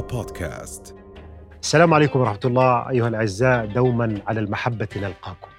بودكاست. 0.00 0.96
السلام 1.62 1.94
عليكم 1.94 2.20
ورحمة 2.20 2.40
الله. 2.44 2.90
أيها 2.90 3.08
الأعزاء 3.08 3.66
دوما 3.66 4.22
على 4.26 4.40
المحبة 4.40 4.88
نلقاكم. 4.96 5.50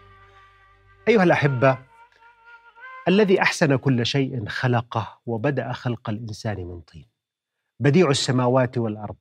أيها 1.07 1.23
الأحبة 1.23 1.77
الذي 3.07 3.41
أحسن 3.41 3.75
كل 3.75 4.05
شيء 4.05 4.45
خلقه 4.45 5.19
وبدأ 5.25 5.71
خلق 5.71 6.09
الإنسان 6.09 6.57
من 6.57 6.81
طين. 6.81 7.05
بديع 7.79 8.09
السماوات 8.09 8.77
والأرض. 8.77 9.15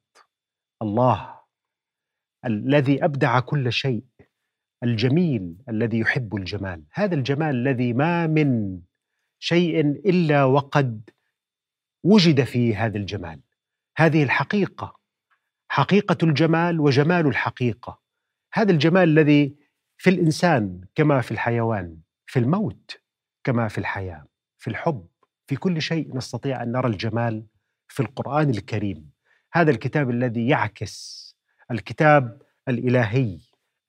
الله 0.83 1.41
الذي 2.45 3.05
أبدع 3.05 3.41
كل 3.41 3.73
شيء. 3.73 4.05
الجميل 4.83 5.57
الذي 5.69 5.99
يحب 5.99 6.37
الجمال. 6.37 6.85
هذا 6.93 7.15
الجمال 7.15 7.55
الذي 7.55 7.93
ما 7.93 8.27
من 8.27 8.81
شيء 9.39 9.81
إلا 9.81 10.45
وقد 10.45 11.11
وجد 12.05 12.45
فيه 12.45 12.87
هذا 12.87 12.99
الجمال. 12.99 13.41
هذه 13.97 14.23
الحقيقة 14.23 15.06
حقيقة 15.77 16.17
الجمال 16.23 16.81
وجمال 16.81 17.27
الحقيقة. 17.27 18.01
هذا 18.53 18.73
الجمال 18.73 19.03
الذي 19.03 19.57
في 19.97 20.11
الإنسان 20.11 20.81
كما 20.95 21.21
في 21.21 21.31
الحيوان 21.31 21.99
في 22.27 22.39
الموت 22.39 23.01
كما 23.45 23.69
في 23.69 23.79
الحياة 23.79 24.27
في 24.59 24.71
الحب 24.71 25.07
في 25.47 25.57
كل 25.57 25.83
شيء 25.83 26.17
نستطيع 26.17 26.63
أن 26.63 26.73
نرى 26.73 26.89
الجمال 26.89 27.47
في 27.89 28.01
القرآن 28.01 28.51
الكريم. 28.51 29.11
هذا 29.53 29.71
الكتاب 29.71 30.11
الذي 30.11 30.49
يعكس 30.49 31.27
الكتاب 31.71 32.43
الإلهي 32.69 33.39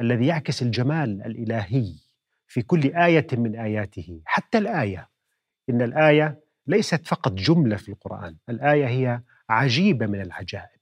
الذي 0.01 0.27
يعكس 0.27 0.61
الجمال 0.61 1.21
الإلهي 1.21 1.93
في 2.47 2.61
كل 2.61 2.95
آية 2.95 3.27
من 3.33 3.55
آياته. 3.55 4.21
حتى 4.25 4.57
الآية 4.57 5.09
إن 5.69 5.81
الآية 5.81 6.39
ليست 6.67 7.07
فقط 7.07 7.33
جملة 7.33 7.75
في 7.75 7.89
القرآن 7.89 8.35
الآية 8.49 8.87
هي 8.87 9.21
عجيبة 9.49 10.07
من 10.07 10.21
العجائب. 10.21 10.76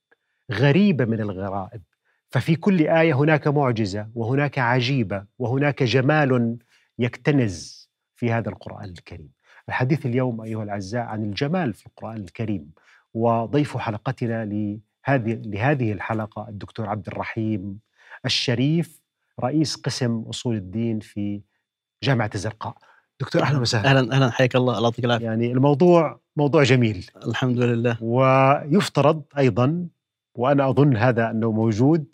غريبة 0.52 1.06
من 1.06 1.20
الغرائب. 1.22 1.82
ففي 2.30 2.56
كل 2.56 2.82
آية 2.88 3.14
هناك 3.14 3.48
معجزة 3.48 4.08
وهناك 4.16 4.60
عجيبة 4.60 5.26
وهناك 5.40 5.84
جمال 5.84 6.58
يكتنز 7.00 7.90
في 8.16 8.32
هذا 8.32 8.50
القرآن 8.50 8.90
الكريم. 8.90 9.30
الحديث 9.70 10.06
اليوم 10.06 10.42
أيها 10.42 10.64
الأعزاء 10.64 11.02
عن 11.02 11.24
الجمال 11.24 11.74
في 11.74 11.86
القرآن 11.86 12.18
الكريم 12.18 12.72
وضيف 13.14 13.78
حلقتنا 13.78 14.46
لهذه 14.46 15.42
لهذه 15.46 15.92
الحلقة 15.92 16.50
الدكتور 16.50 16.90
عبد 16.90 17.08
الرحيم 17.08 17.80
الشريف 18.26 19.02
رئيس 19.44 19.76
قسم 19.76 20.26
أصول 20.30 20.56
الدين 20.56 21.00
في 21.00 21.42
جامعة 22.04 22.30
الزرقاء 22.36 22.78
دكتور 23.20 23.42
أهلا 23.42 23.60
وسهلا. 23.60 23.90
أهلا 23.90 24.16
أهلا. 24.16 24.30
حياك 24.32 24.56
الله. 24.56 24.78
الله 24.78 24.88
يعطيك 24.90 25.06
العافية. 25.06 25.26
يعني 25.26 25.52
الموضوع 25.52 26.20
موضوع 26.38 26.64
جميل. 26.64 27.10
الحمد 27.28 27.60
لله. 27.60 28.04
ويفترض 28.04 29.24
أيضا 29.38 29.88
وأنا 30.36 30.70
أظن 30.70 30.98
هذا 30.98 31.32
أنه 31.32 31.52
موجود 31.52 32.06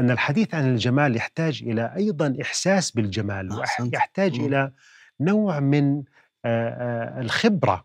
أن 0.00 0.10
الحديث 0.10 0.54
عن 0.54 0.70
الجمال 0.70 1.16
يحتاج 1.16 1.62
إلى 1.62 1.92
أيضا 1.96 2.36
إحساس 2.42 2.90
بالجمال 2.90 3.60
أحسنت. 3.60 3.94
ويحتاج 3.94 4.40
مم. 4.40 4.46
إلى 4.46 4.72
نوع 5.20 5.60
من 5.60 6.02
الخبرة 7.20 7.84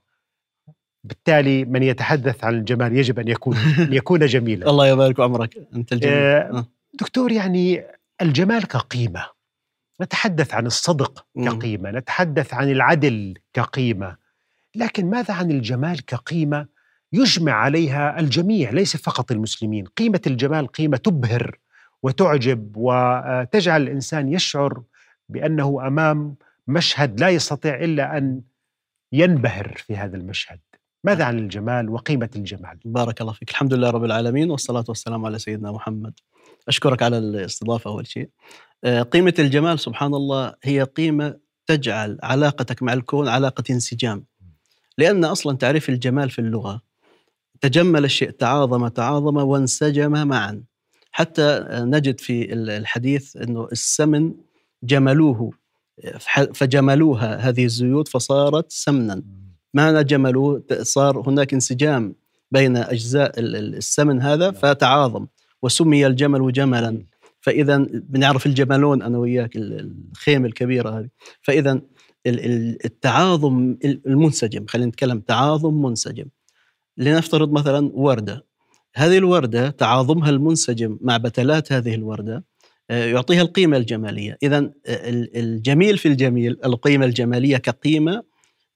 بالتالي 1.03 1.65
من 1.65 1.83
يتحدث 1.83 2.43
عن 2.43 2.53
الجمال 2.53 2.97
يجب 2.97 3.19
أن 3.19 3.27
يكون 3.27 3.57
أن 3.57 3.93
يكون 3.99 4.25
جميلا 4.25 4.69
الله 4.69 4.87
يبارك 4.87 5.19
عمرك 5.19 5.67
أنت 5.75 5.93
الجميل 5.93 6.15
آه،. 6.15 6.65
دكتور 6.93 7.31
يعني 7.31 7.83
الجمال 8.21 8.67
كقيمة 8.67 9.25
نتحدث 10.01 10.53
عن 10.53 10.65
الصدق 10.65 11.25
مم. 11.35 11.49
كقيمة 11.49 11.91
نتحدث 11.91 12.53
عن 12.53 12.71
العدل 12.71 13.33
كقيمة 13.53 14.17
لكن 14.75 15.09
ماذا 15.09 15.33
عن 15.33 15.51
الجمال 15.51 16.05
كقيمة 16.05 16.67
يجمع 17.13 17.51
عليها 17.51 18.19
الجميع 18.19 18.71
ليس 18.71 18.97
فقط 18.97 19.31
المسلمين. 19.31 19.85
قيمة 19.85 20.21
الجمال 20.27 20.67
قيمة 20.67 20.97
تبهر 20.97 21.59
وتعجب 22.03 22.73
وتجعل 22.75 23.81
الإنسان 23.81 24.33
يشعر 24.33 24.83
بأنه 25.29 25.87
أمام 25.87 26.35
مشهد 26.67 27.19
لا 27.19 27.29
يستطيع 27.29 27.75
إلا 27.75 28.17
أن 28.17 28.41
ينبهر 29.11 29.83
في 29.87 29.97
هذا 29.97 30.17
المشهد. 30.17 30.59
ماذا 31.03 31.23
عن 31.23 31.39
الجمال 31.39 31.89
وقيمة 31.89 32.29
الجمال؟ 32.35 32.79
بارك 32.85 33.21
الله 33.21 33.33
فيك. 33.33 33.49
الحمد 33.49 33.73
لله 33.73 33.89
رب 33.89 34.03
العالمين 34.03 34.51
والصلاة 34.51 34.85
والسلام 34.87 35.25
على 35.25 35.39
سيدنا 35.39 35.71
محمد. 35.71 36.13
أشكرك 36.67 37.03
على 37.03 37.17
الاستضافة 37.17 37.89
أول 37.89 38.07
شيء. 38.07 38.29
آه، 38.83 39.01
قيمة 39.01 39.33
الجمال 39.39 39.79
سبحان 39.79 40.13
الله 40.13 40.53
هي 40.63 40.83
قيمة 40.83 41.39
تجعل 41.67 42.17
علاقتك 42.23 42.83
مع 42.83 42.93
الكون 42.93 43.27
علاقة 43.27 43.63
انسجام. 43.69 44.25
لأن 44.97 45.25
أصلا 45.25 45.57
تعريف 45.57 45.89
الجمال 45.89 46.29
في 46.29 46.39
اللغة 46.39 46.81
تجمل 47.67 48.05
الشيء 48.05 48.29
تعاظم 48.29 48.87
تعاظم 48.87 49.37
وانسجم 49.37 50.27
معا. 50.27 50.63
حتى 51.11 51.65
نجد 51.71 52.19
في 52.19 52.53
ال- 52.53 52.69
الحديث 52.69 53.37
إنه 53.37 53.67
السمن 53.71 54.33
جملوه 54.83 55.51
فجملوها 56.53 57.35
هذه 57.49 57.65
الزيوت 57.65 58.07
فصارت 58.07 58.71
سمنا. 58.71 59.23
معنى 59.73 60.03
جملوه 60.03 60.63
صار 60.81 61.29
هناك 61.29 61.53
انسجام 61.53 62.15
بين 62.51 62.77
أجزاء 62.77 63.39
ال- 63.39 63.55
ال- 63.55 63.75
السمن 63.75 64.21
هذا 64.21 64.51
فتعاظم 64.51 65.25
وسمي 65.61 66.07
الجمل 66.07 66.51
جملا. 66.51 67.03
فاذا 67.41 67.77
بنعرف 67.91 68.45
الجملون 68.45 69.01
أنا 69.01 69.17
وياك 69.17 69.55
ال- 69.55 69.95
الخيمة 70.11 70.47
الكبيرة 70.47 70.99
هذه. 70.99 71.09
فاذا 71.41 71.71
ال- 71.71 72.45
ال- 72.45 72.85
التعاظم 72.85 73.77
المنسجم 73.85 74.65
خلينا 74.67 74.87
نتكلم 74.89 75.19
تعاظم 75.19 75.81
منسجم. 75.81 76.25
لنفترض 76.97 77.51
مثلا 77.51 77.91
وردة. 77.93 78.45
هذه 78.95 79.17
الوردة 79.17 79.69
تعاظمها 79.69 80.29
المنسجم 80.29 80.97
مع 81.01 81.17
بتلات 81.17 81.71
هذه 81.71 81.95
الوردة 81.95 82.43
آه، 82.89 83.05
يعطيها 83.05 83.41
القيمة 83.41 83.77
الجمالية. 83.77 84.37
اذا 84.43 84.71
الجميل 85.35 85.97
في 85.97 86.07
الجميل 86.07 86.59
القيمة 86.65 87.05
الجمالية 87.05 87.57
كقيمة 87.57 88.23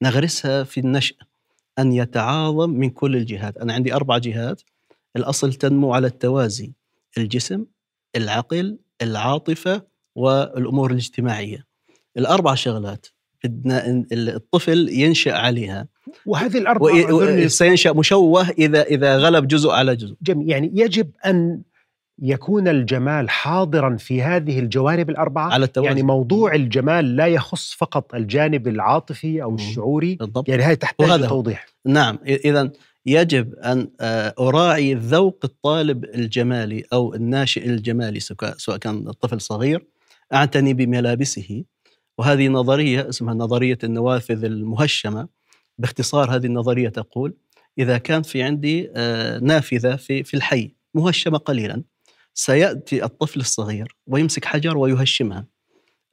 نغرسها 0.02 0.64
في 0.64 0.80
النشأ 0.80 1.14
أن 1.78 1.92
يتعاظم 1.92 2.70
من 2.70 2.90
كل 2.90 3.16
الجهات. 3.16 3.56
أنا 3.56 3.72
عندي 3.72 3.94
أربع 3.94 4.18
جهات 4.18 4.62
الأصل 5.16 5.54
تنمو 5.54 5.94
على 5.94 6.06
التوازي 6.06 6.72
الجسم 7.18 7.64
العقل 8.16 8.78
العاطفة 9.02 9.82
والأمور 10.14 10.90
الاجتماعية. 10.90 11.66
الأربع 12.16 12.54
شغلات 12.54 13.06
الطفل 14.12 14.88
ينشأ 14.88 15.32
عليها. 15.32 15.88
وهذه 16.26 16.72
أظن 16.72 17.48
سينشأ 17.48 17.92
مشوه 17.92 18.50
إذا 18.50 18.82
إذا 18.82 19.16
غلب 19.16 19.48
جزء 19.48 19.70
على 19.70 19.96
جزء. 19.96 20.14
جميل. 20.22 20.50
يعني 20.50 20.72
يجب 20.74 21.10
أن 21.26 21.62
يكون 22.22 22.68
الجمال 22.68 23.30
حاضرا 23.30 23.96
في 23.96 24.22
هذه 24.22 24.58
الجوانب 24.58 25.10
الأربعة. 25.10 25.52
على 25.52 25.64
التوازي 25.64 25.88
يعني 25.88 26.02
موضوع 26.02 26.54
الجمال 26.54 27.16
لا 27.16 27.26
يخص 27.26 27.74
فقط 27.74 28.14
الجانب 28.14 28.68
العاطفي 28.68 29.42
أو 29.42 29.50
مم. 29.50 29.56
الشعوري. 29.56 30.14
بالضبط. 30.14 30.48
يعني 30.48 30.62
هذه 30.62 30.74
تحتاج 30.74 31.08
وهذا. 31.08 31.28
توضيح. 31.28 31.66
نعم. 31.86 32.18
إذا 32.26 32.70
يجب 33.06 33.54
أن 33.54 33.88
آه، 34.00 34.34
أراعي 34.38 34.94
ذوق 34.94 35.38
الطالب 35.44 36.04
الجمالي 36.04 36.84
أو 36.92 37.14
الناشئ 37.14 37.66
الجمالي 37.66 38.20
سواء 38.20 38.54
سواء 38.56 38.76
كان 38.76 39.08
الطفل 39.08 39.40
صغير. 39.40 39.86
أعتني 40.34 40.74
بملابسه. 40.74 41.64
وهذه 42.18 42.48
نظرية 42.48 43.08
اسمها 43.08 43.34
نظرية 43.34 43.78
النوافذ 43.84 44.44
المهشمة. 44.44 45.28
باختصار 45.78 46.36
هذه 46.36 46.46
النظرية 46.46 46.88
تقول 46.88 47.36
إذا 47.78 47.98
كان 47.98 48.22
في 48.22 48.42
عندي 48.42 48.90
آه، 48.96 49.38
نافذة 49.38 49.96
في 49.96 50.24
في 50.24 50.34
الحي 50.34 50.74
مهشمة 50.94 51.38
قليلا 51.38 51.84
سيأتي 52.34 53.04
الطفل 53.04 53.40
الصغير 53.40 53.96
ويمسك 54.06 54.44
حجر 54.44 54.78
ويهشمها. 54.78 55.46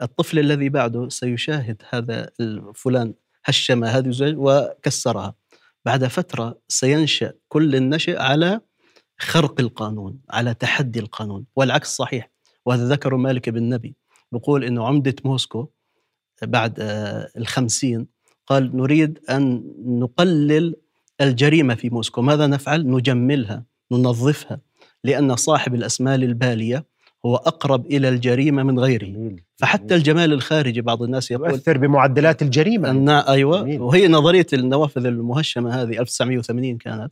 الطفل 0.02 0.40
الذي 0.40 0.70
بعده 0.70 1.10
سيشاهد 1.10 1.82
هذا 1.90 2.30
الفلان 2.40 3.14
هشم 3.46 3.84
هذه 3.84 4.08
الزجاج 4.08 4.36
وكسرها. 4.38 5.36
بعد 5.86 6.06
فترة 6.06 6.62
سينشأ 6.68 7.34
كل 7.48 7.76
النشأ 7.76 8.22
على 8.22 8.62
خرق 9.20 9.60
القانون 9.60 10.20
على 10.30 10.54
تحدي 10.54 11.00
القانون. 11.00 11.46
والعكس 11.56 11.96
صحيح. 11.96 12.32
وهذا 12.66 12.88
ذكر 12.88 13.16
مالك 13.16 13.50
بن 13.50 13.70
نبي 13.70 13.96
بيقول 14.32 14.64
أنه 14.64 14.88
عمدة 14.88 15.16
موسكو 15.26 15.68
بعد 16.44 16.80
آه، 16.80 17.32
الخمسين 17.38 18.15
قال 18.48 18.78
نريد 18.78 19.20
أن 19.30 19.64
نقلل 19.86 20.76
الجريمة 21.22 21.76
في 21.76 21.90
موسكو. 21.90 22.22
ماذا 22.22 22.48
نفعل؟ 22.48 22.88
نجملها 22.88 23.64
ننظفها 23.92 24.60
لأن 25.04 25.36
صاحب 25.36 25.76
الأسمال 25.76 26.24
البالية 26.24 26.86
هو 27.26 27.36
أقرب 27.36 27.86
إلى 27.86 28.10
الجريمة 28.10 28.64
من 28.64 28.80
غيره. 28.80 29.06
جميل 29.06 29.42
فحتى 29.58 29.96
الجمال 29.96 30.34
الخارجي 30.34 30.82
بعض 30.82 31.04
الناس 31.04 31.32
يقول 31.32 31.50
يؤثر 31.50 31.78
بمعدلات 31.78 32.42
الجريمة. 32.42 32.90
أن 32.90 33.24
جميل. 33.62 33.82
وهي 33.82 34.08
نظرية 34.08 34.48
النوافذ 34.54 35.06
المهشمة 35.06 35.82
هذه 35.82 36.00
1980 36.00 36.78
كانت. 36.78 37.12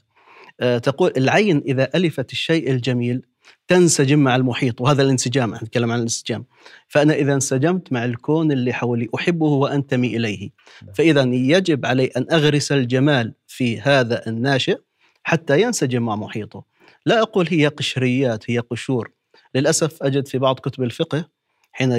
آه، 0.59 0.77
تقول 0.77 1.13
العين 1.17 1.63
إذا 1.65 1.89
ألفت 1.95 2.31
الشيء 2.31 2.71
الجميل 2.71 3.21
تنسجم 3.67 4.19
مع 4.19 4.35
المحيط 4.35 4.81
وهذا 4.81 5.01
الانسجام 5.03 5.53
إحنا 5.53 5.67
نتكلم 5.67 5.91
عن 5.91 5.97
الانسجام. 5.97 6.45
فأنا 6.87 7.13
إذا 7.13 7.33
انسجمت 7.33 7.93
مع 7.93 8.05
الكون 8.05 8.51
اللي 8.51 8.73
حولي 8.73 9.09
أحبه 9.15 9.45
وأنتمي 9.45 10.17
إليه. 10.17 10.49
فإذا 10.93 11.21
يجب 11.23 11.85
علي 11.85 12.05
أن 12.05 12.25
أغرس 12.31 12.71
الجمال 12.71 13.33
في 13.47 13.81
هذا 13.81 14.27
الناشئ 14.27 14.79
حتى 15.23 15.61
ينسجم 15.61 16.05
مع 16.05 16.15
محيطه. 16.15 16.63
لا 17.05 17.21
أقول 17.21 17.47
هي 17.49 17.67
قشريات 17.67 18.51
هي 18.51 18.59
قشور. 18.59 19.11
للأسف 19.55 20.03
أجد 20.03 20.27
في 20.27 20.37
بعض 20.37 20.59
كتب 20.59 20.83
الفقه 20.83 21.29
حين 21.71 21.91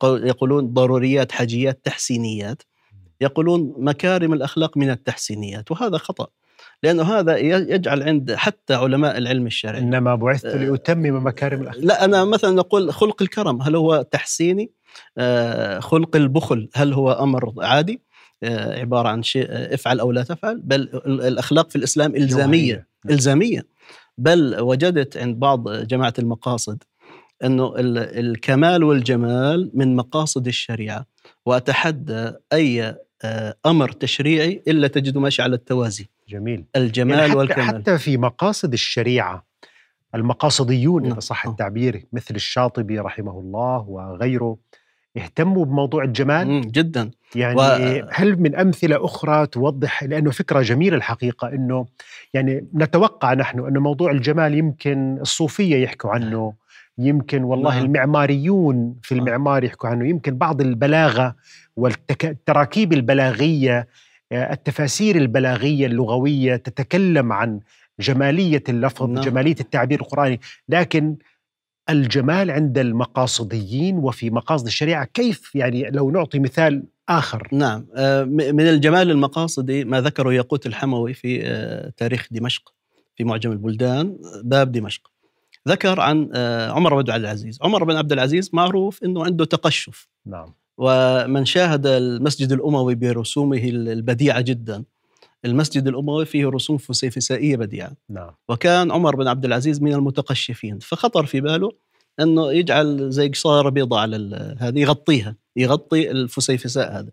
يقولون 0.00 0.72
ضروريات 0.72 1.32
حاجيات 1.32 1.80
تحسينيات. 1.84 2.62
يقولون 3.20 3.74
مكارم 3.78 4.32
الأخلاق 4.32 4.76
من 4.76 4.90
التحسينيات 4.90 5.70
وهذا 5.70 5.98
خطأ. 5.98 6.26
لأنه 6.82 7.02
هذا 7.02 7.36
يجعل 7.36 8.02
عند 8.02 8.34
حتى 8.34 8.74
علماء 8.74 9.18
العلم 9.18 9.46
الشرعي. 9.46 9.78
إنما 9.80 10.14
بعثت 10.14 10.46
آه، 10.46 10.56
لأتمم 10.64 11.26
مكارم 11.26 11.62
الأخلاق. 11.62 11.84
لا 11.84 12.04
أنا 12.04 12.24
مثلا 12.24 12.50
نقول 12.50 12.92
خلق 12.92 13.22
الكرم. 13.22 13.62
هل 13.62 13.76
هو 13.76 14.02
تحسيني؟ 14.10 14.72
آه، 15.18 15.78
خلق 15.78 16.16
البخل. 16.16 16.68
هل 16.74 16.92
هو 16.92 17.12
أمر 17.12 17.52
عادي؟ 17.58 18.02
آه، 18.42 18.80
عبارة 18.80 19.08
عن 19.08 19.22
شيء 19.22 19.46
افعل 19.50 20.00
أو 20.00 20.12
لا 20.12 20.22
تفعل. 20.22 20.60
بل 20.64 20.80
ال- 20.80 21.22
الأخلاق 21.22 21.70
في 21.70 21.76
الإسلام 21.76 22.16
إلزامية. 22.16 22.58
جوهرية. 22.58 22.86
نعم. 23.04 23.14
إلزامية. 23.14 23.66
بل 24.18 24.60
وجدت 24.60 25.16
عند 25.16 25.38
بعض 25.38 25.70
جماعة 25.72 26.14
المقاصد 26.18 26.82
ال- 27.44 27.98
الكمال 27.98 28.84
والجمال 28.84 29.70
من 29.74 29.96
مقاصد 29.96 30.46
الشريعة. 30.46 31.06
وأتحدى 31.46 32.32
أي 32.52 32.96
آه، 33.24 33.54
أمر 33.66 33.92
تشريعي 33.92 34.62
إلا 34.68 34.88
تجد 34.88 35.18
ماشي 35.18 35.42
على 35.42 35.54
التوازي. 35.54 36.06
جميل. 36.28 36.64
الجمال 36.76 37.18
يعني 37.18 37.30
حتى, 37.30 37.38
والكمال. 37.38 37.66
حتى 37.66 37.98
في 37.98 38.16
مقاصد 38.16 38.72
الشريعة 38.72 39.44
المقاصديون 40.14 41.02
نعم. 41.02 41.12
اذا 41.12 41.20
صح 41.20 41.46
التعبير 41.46 42.04
مثل 42.12 42.34
الشاطبي 42.34 42.98
رحمه 42.98 43.38
الله 43.40 43.88
وغيره 43.88 44.56
اهتموا 45.16 45.64
بموضوع 45.64 46.04
الجمال؟ 46.04 46.72
جدا. 46.72 47.10
يعني 47.34 47.54
و- 47.56 48.06
هل 48.12 48.40
من 48.40 48.54
أمثلة 48.56 49.04
أخرى 49.04 49.46
توضح؟ 49.46 50.04
لأنه 50.04 50.30
فكرة 50.30 50.60
جميلة 50.62 50.96
الحقيقة 50.96 51.48
إنه 51.48 51.86
يعني 52.34 52.66
نتوقع 52.74 53.34
نحن 53.34 53.58
انه 53.66 53.80
موضوع 53.80 54.10
الجمال 54.10 54.54
يمكن 54.54 55.18
الصوفية 55.20 55.76
يحكوا 55.76 56.10
عنه 56.10 56.52
يمكن 56.98 57.42
والله 57.44 57.74
نعم. 57.74 57.84
المعماريون 57.84 58.94
في 59.02 59.14
آه. 59.14 59.18
المعمار 59.18 59.64
يحكوا 59.64 59.88
عنه 59.88 60.08
يمكن 60.08 60.36
بعض 60.38 60.60
البلاغة 60.60 61.36
والتراكيب 61.76 62.92
البلاغية 62.92 63.88
آه، 64.32 64.52
التفاسير 64.52 65.16
البلاغية 65.16 65.86
اللغوية 65.86 66.56
تتكلم 66.56 67.32
عن 67.32 67.60
جمالية 68.00 68.62
اللفظ 68.68 69.06
نعم. 69.06 69.24
جمالية 69.24 69.56
التعبير 69.60 70.00
القرآني. 70.00 70.40
لكن 70.68 71.16
الجمال 71.90 72.50
عند 72.50 72.78
المقاصديين 72.78 73.96
وفي 73.96 74.30
مقاصد 74.30 74.66
الشريعة 74.66 75.04
كيف؟ 75.04 75.54
يعني 75.54 75.90
لو 75.90 76.10
نعطي 76.10 76.38
مثال 76.38 76.84
آخر. 77.08 77.48
نعم 77.52 77.86
آه، 77.96 78.24
من 78.24 78.68
الجمال 78.68 79.10
المقاصدي 79.10 79.84
ما 79.84 80.00
ذكره 80.00 80.32
ياقوت 80.32 80.66
الحموي 80.66 81.14
في 81.14 81.40
آه، 81.44 81.92
تاريخ 81.96 82.28
دمشق 82.30 82.74
في 83.16 83.24
معجم 83.24 83.52
البلدان 83.52 84.18
باب 84.44 84.72
دمشق. 84.72 85.10
ذكر 85.68 86.00
عن 86.00 86.36
عمر 86.70 87.02
بن 87.02 87.10
عبد 87.10 87.10
العزيز. 87.10 87.58
عمر 87.62 87.84
بن 87.84 87.96
عبد 87.96 88.12
العزيز 88.12 88.50
معروف 88.52 89.04
أنه 89.04 89.24
عنده 89.24 89.44
تقشف. 89.44 90.08
نعم. 90.26 90.54
ومن 90.78 91.44
شاهد 91.44 91.86
المسجد 91.86 92.52
الأموي 92.52 92.94
برسومه 92.94 93.64
البديعة 93.68 94.40
جدا. 94.40 94.84
المسجد 95.44 95.88
الأموي 95.88 96.24
فيه 96.24 96.46
رسوم 96.46 96.78
فسيفسائية 96.78 97.56
بديعة. 97.56 97.92
نعم. 98.08 98.30
وكان 98.48 98.92
عمر 98.92 99.16
بن 99.16 99.28
عبد 99.28 99.44
العزيز 99.44 99.82
من 99.82 99.94
المتقشفين. 99.94 100.78
فخطر 100.78 101.26
في 101.26 101.40
باله 101.40 101.70
أنه 102.20 102.52
يجعل 102.52 103.10
زي 103.10 103.28
قصارة 103.28 103.68
بيضاء 103.68 104.00
على 104.00 104.56
هذه 104.60 104.78
يغطيها 104.78 105.36
يغطي 105.56 106.10
الفسيفساء 106.10 106.98
هذا. 106.98 107.10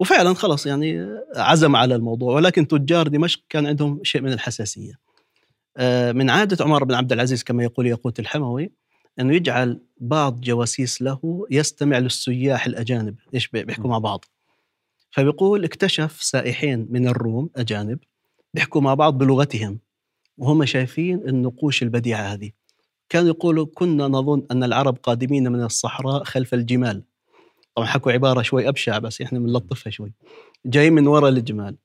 وفعلا 0.00 0.34
خلص 0.34 0.66
يعني 0.66 1.08
عزم 1.36 1.76
على 1.76 1.94
الموضوع. 1.94 2.34
ولكن 2.34 2.68
تجار 2.68 3.08
دمشق 3.08 3.40
كان 3.48 3.66
عندهم 3.66 4.00
شيء 4.02 4.20
من 4.20 4.32
الحساسية. 4.32 4.92
آه، 5.76 6.12
من 6.12 6.30
عادة 6.30 6.64
عمر 6.64 6.84
بن 6.84 6.94
عبد 6.94 7.12
العزيز 7.12 7.44
كما 7.44 7.62
يقول 7.64 7.86
ياقوت 7.86 8.18
الحموي 8.20 8.72
أنه 9.20 9.34
يجعل 9.34 9.80
بعض 10.00 10.40
جواسيس 10.40 11.02
له 11.02 11.46
يستمع 11.50 11.98
للسياح 11.98 12.66
الأجانب. 12.66 13.14
إيش 13.34 13.48
بي- 13.48 13.64
بيحكوا 13.64 13.90
مع 13.90 13.98
بعض. 13.98 14.24
فبيقول 15.10 15.64
اكتشف 15.64 16.22
سائحين 16.22 16.86
من 16.90 17.08
الروم 17.08 17.50
أجانب 17.56 17.98
بيحكوا 18.54 18.80
مع 18.80 18.94
بعض 18.94 19.18
بلغتهم 19.18 19.78
وهم 20.38 20.64
شايفين 20.64 21.28
النقوش 21.28 21.82
البديعة 21.82 22.20
هذه. 22.22 22.50
كانوا 23.08 23.28
يقولوا 23.28 23.66
كنا 23.74 24.08
نظن 24.08 24.46
أن 24.50 24.64
العرب 24.64 24.98
قادمين 25.02 25.52
من 25.52 25.62
الصحراء 25.64 26.24
خلف 26.24 26.54
الجمال. 26.54 27.02
طبعا 27.74 27.86
حكوا 27.88 28.12
عبارة 28.12 28.42
شوي 28.42 28.68
أبشع 28.68 28.98
بس 28.98 29.20
إحنا 29.20 29.38
بنلطفها 29.38 29.90
شوي. 29.90 30.12
جاي 30.66 30.90
من 30.90 31.06
وراء 31.06 31.30
الجمال. 31.30 31.76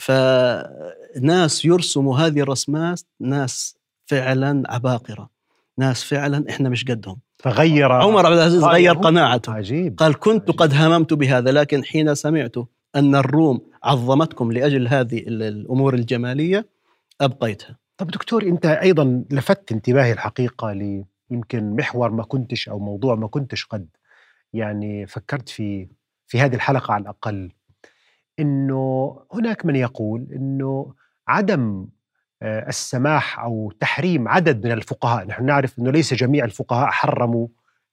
فناس 0.00 1.64
يرسموا 1.64 2.18
هذه 2.18 2.40
الرسمات 2.40 3.00
ناس 3.20 3.76
فعلا 4.06 4.62
عباقرة. 4.68 5.30
ناس 5.78 6.04
فعلا 6.04 6.44
إحنا 6.50 6.68
مش 6.68 6.84
قدهم. 6.84 7.18
فغير 7.38 7.92
عمر 7.92 8.26
عبد 8.26 8.36
العزيز. 8.36 8.64
غير 8.64 8.92
قناعته. 8.94 9.52
عجيب. 9.52 9.96
قال 9.98 10.18
كنت 10.18 10.50
قد 10.50 10.74
هممت 10.74 11.12
بهذا 11.12 11.52
لكن 11.52 11.84
حين 11.84 12.14
سمعت 12.14 12.54
أن 12.96 13.14
الروم 13.14 13.60
عظمتكم 13.82 14.52
لأجل 14.52 14.88
هذه 14.88 15.18
ال- 15.18 15.42
الأمور 15.42 15.94
الجمالية 15.94 16.66
أبقيتها. 17.20 17.76
طب 17.96 18.06
دكتور 18.10 18.42
أنت 18.42 18.66
أيضا 18.66 19.24
لفت 19.30 19.72
انتباهي 19.72 20.12
الحقيقة 20.12 20.72
ل 20.72 21.04
يمكن 21.30 21.76
محور 21.76 22.10
ما 22.10 22.22
كنتش 22.24 22.68
أو 22.68 22.78
موضوع 22.78 23.14
ما 23.14 23.28
كنتش 23.28 23.64
قد. 23.66 23.88
يعني 24.52 25.06
فكرت 25.06 25.48
في 25.48 25.88
في 26.26 26.40
هذه 26.40 26.54
الحلقة 26.54 26.92
على 26.94 27.02
الأقل 27.02 27.50
إنه 28.38 29.16
هناك 29.32 29.66
من 29.66 29.76
يقول 29.76 30.26
إنه 30.32 30.94
عدم 31.28 31.86
السماح 32.42 33.40
أو 33.40 33.72
تحريم 33.80 34.28
عدد 34.28 34.66
من 34.66 34.72
الفقهاء، 34.72 35.26
نحن 35.26 35.44
نعرف 35.44 35.78
إنه 35.78 35.90
ليس 35.90 36.14
جميع 36.14 36.44
الفقهاء 36.44 36.90
حرموا 36.90 37.48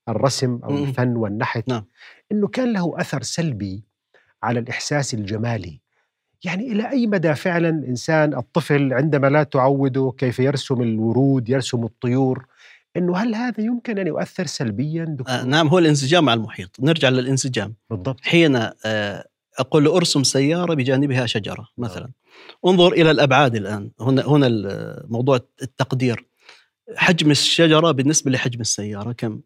الرسم 0.09 0.59
أو. 0.63 0.69
الفن 0.69 1.15
والنحت 1.15 1.67
نعم. 1.67 1.85
إنه 2.31 2.47
كان 2.47 2.73
له 2.73 2.93
أثر 2.97 3.21
سلبي 3.21 3.83
على 4.43 4.59
الإحساس 4.59 5.13
الجمالي. 5.13 5.79
يعني 6.43 6.71
إلى 6.71 6.89
أي 6.89 7.07
مدى 7.07 7.35
فعلا 7.35 7.69
الانسان 7.69 8.33
الطفل 8.33 8.93
عندما 8.93 9.27
لا 9.27 9.43
تعوده 9.43 10.13
كيف 10.17 10.39
يرسم 10.39 10.81
الورود، 10.81 11.49
يرسم 11.49 11.83
الطيور، 11.83 12.45
إنه 12.97 13.17
هل 13.17 13.35
هذا 13.35 13.63
يمكن 13.63 13.99
أن 13.99 14.07
يؤثر 14.07 14.45
سلبيا 14.45 15.05
دكتور؟ 15.05 15.35
آه 15.35 15.43
نعم 15.43 15.67
هو 15.67 15.79
الانسجام 15.79 16.25
مع 16.25 16.33
المحيط 16.33 16.75
نرجع 16.79 17.09
للانسجام 17.09 17.73
بالضبط 17.89 18.21
حين 18.21 18.55
آه 18.85 19.25
أقول 19.59 19.83
له 19.83 19.97
أرسم 19.97 20.23
سيارة 20.23 20.73
بجانبها 20.73 21.25
شجرة 21.25 21.67
مثلا 21.77 22.09
انظر 22.65 22.93
إلى 22.93 23.11
الأبعاد 23.11 23.55
الآن. 23.55 23.91
هنا 23.99 24.27
هنا 24.27 24.47
موضوع 25.07 25.39
التقدير. 25.61 26.25
حجم 26.95 27.31
الشجرة 27.31 27.91
بالنسبة 27.91 28.31
لحجم 28.31 28.61
السيارة 28.61 29.11
كم؟ 29.11 29.41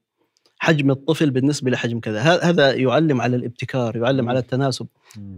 حجم 0.57 0.91
الطفل 0.91 1.31
بالنسبة 1.31 1.71
لحجم 1.71 1.99
كذا. 1.99 2.21
هذا 2.21 2.73
يعلم 2.73 3.21
على 3.21 3.35
الابتكار 3.35 3.95
يعلم. 3.95 4.29
على 4.29 4.39
التناسب. 4.39 4.87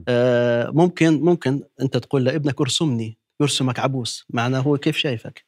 آه، 0.08 0.70
ممكن 0.70 1.22
ممكن 1.22 1.64
أنت 1.82 1.98
تقول 1.98 2.24
لابنك 2.24 2.62
ارسمني 2.62 3.18
يرسمك 3.42 3.80
عبوس. 3.80 4.26
معناه 4.30 4.60
هو 4.60 4.78
كيف 4.78 4.98
شايفك؟ 4.98 5.46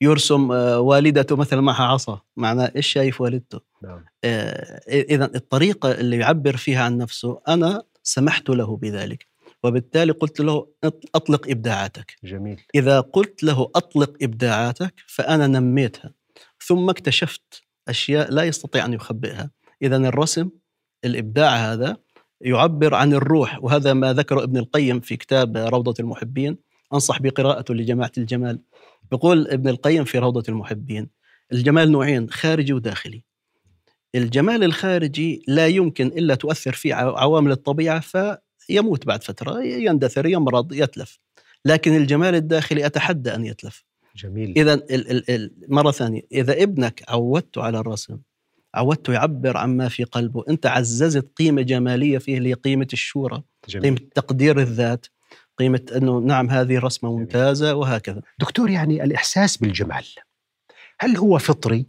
يرسم 0.00 0.52
آه، 0.52 0.80
والدته 0.80 1.36
مثلا 1.36 1.60
معها 1.60 1.84
عصا. 1.84 2.20
معناه 2.36 2.72
إيش 2.76 2.86
شايف 2.86 3.20
والدته؟ 3.20 3.60
نعم. 3.82 4.04
اذا 4.88 5.24
الطريقة 5.24 5.92
اللي 5.92 6.16
يعبر 6.16 6.56
فيها 6.56 6.84
عن 6.84 6.98
نفسه 6.98 7.40
أنا 7.48 7.82
سمحت 8.02 8.48
له 8.50 8.76
بذلك. 8.76 9.29
وبالتالي 9.64 10.12
قلت 10.12 10.40
له 10.40 10.66
أط- 10.86 11.08
أطلق 11.14 11.48
إبداعاتك. 11.50 12.16
جميل. 12.24 12.60
إذا 12.74 13.00
قلت 13.00 13.42
له 13.42 13.70
أطلق 13.76 14.12
إبداعاتك 14.22 14.94
فأنا 15.06 15.46
نميتها 15.46 16.12
ثم 16.66 16.90
اكتشفت 16.90 17.62
أشياء 17.88 18.30
لا 18.32 18.42
يستطيع 18.42 18.84
أن 18.84 18.92
يخبئها. 18.92 19.50
اذا 19.82 19.96
الرسم 19.96 20.50
الإبداع 21.04 21.56
هذا 21.72 21.96
يعبر 22.40 22.94
عن 22.94 23.12
الروح 23.12 23.64
وهذا 23.64 23.92
ما 23.92 24.12
ذكره 24.12 24.42
ابن 24.42 24.56
القيم 24.56 25.00
في 25.00 25.16
كتاب 25.16 25.56
روضة 25.56 25.94
المحبين. 26.00 26.56
أنصح 26.94 27.22
بقراءته 27.22 27.74
لجماعة 27.74 28.12
الجمال. 28.18 28.58
يقول 29.12 29.48
ابن 29.48 29.68
القيم 29.68 30.04
في 30.04 30.18
روضة 30.18 30.42
المحبين 30.48 31.08
الجمال 31.52 31.92
نوعين 31.92 32.30
خارجي 32.30 32.72
وداخلي. 32.72 33.24
الجمال 34.14 34.64
الخارجي 34.64 35.42
لا 35.48 35.66
يمكن 35.66 36.06
إلا 36.06 36.34
تؤثر 36.34 36.72
فيه 36.72 36.94
عو- 36.94 37.16
عوامل 37.16 37.50
الطبيعة 37.52 38.00
فيموت 38.60 39.06
بعد 39.06 39.22
فترة 39.22 39.62
يندثر 39.62 40.26
يمرض 40.26 40.72
يتلف. 40.72 41.18
لكن 41.64 41.96
الجمال 41.96 42.34
الداخلي 42.34 42.86
أتحدى 42.86 43.34
أن 43.34 43.44
يتلف. 43.44 43.84
جميل. 44.16 44.54
ال- 44.58 45.52
مرة 45.68 45.90
ثانية 45.90 46.22
إذا 46.32 46.62
ابنك 46.62 47.02
عودته 47.08 47.62
على 47.62 47.78
الرسم 47.78 48.18
عودته 48.74 49.12
يعبر 49.12 49.56
عما 49.56 49.88
في 49.88 50.04
قلبه 50.04 50.44
أنت 50.48 50.66
عززت 50.66 51.26
قيمة 51.36 51.62
جمالية 51.62 52.18
فيه 52.18 52.38
اللي 52.38 52.48
هي 52.48 52.54
قيمة 52.54 52.88
الشورى 52.92 53.42
جميل. 53.68 53.82
قيمة 53.84 53.98
تقدير 54.14 54.60
الذات 54.60 55.06
قيمة 55.58 55.80
إنه 55.96 56.18
نعم 56.18 56.50
هذه 56.50 56.78
رسمه 56.78 57.16
ممتازة 57.16 57.74
وهكذا. 57.74 58.22
دكتور 58.38 58.70
يعني 58.70 59.04
الإحساس 59.04 59.56
بالجمال 59.56 60.04
هل 61.00 61.16
هو 61.16 61.38
فطري؟ 61.38 61.86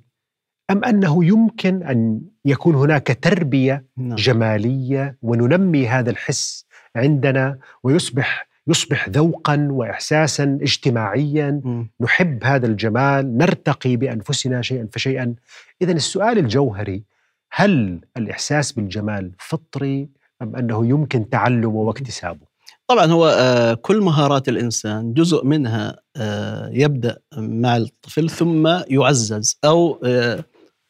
أم 0.72 0.86
أنه 0.86 1.26
يمكن 1.26 1.84
أن 1.84 2.22
يكون 2.46 2.76
هناك 2.76 3.18
تربية 3.22 3.86
نعم. 3.98 4.16
جمالية 4.16 5.18
وننمي 5.22 5.88
هذا 5.88 6.10
الحس 6.10 6.66
عندنا 6.96 7.58
ويصبح 7.84 8.48
يصبح 8.68 9.10
ذوقا 9.10 9.68
واحساسا 9.72 10.60
اجتماعيا 10.62 11.62
مم. 11.64 11.90
نحب 12.02 12.44
هذا 12.44 12.68
الجمال 12.68 13.38
نرتقي 13.38 13.96
بأنفسنا 13.96 14.62
شيئا 14.62 14.88
فشيئا 14.92 15.36
اذا 15.82 15.92
السؤال 15.92 16.38
الجوهري 16.38 17.04
هل 17.52 18.02
الإحساس 18.18 18.72
بالجمال 18.72 19.32
فطري 19.40 20.10
أم 20.42 20.56
أنه 20.56 20.86
يمكن 20.86 21.30
تعلمه 21.30 21.76
واكتسابه 21.76 22.52
طبعا 22.88 23.06
هو 23.06 23.28
آه، 23.28 23.74
كل 23.74 24.02
مهارات 24.02 24.50
الإنسان 24.50 25.14
جزء 25.14 25.46
منها 25.46 26.00
آه، 26.18 26.70
يبدأ 26.74 27.18
مع 27.38 27.78
الطفل 27.78 28.30
ثم 28.30 28.68
يعزز 28.88 29.60
أو 29.66 30.02
آه، 30.04 30.44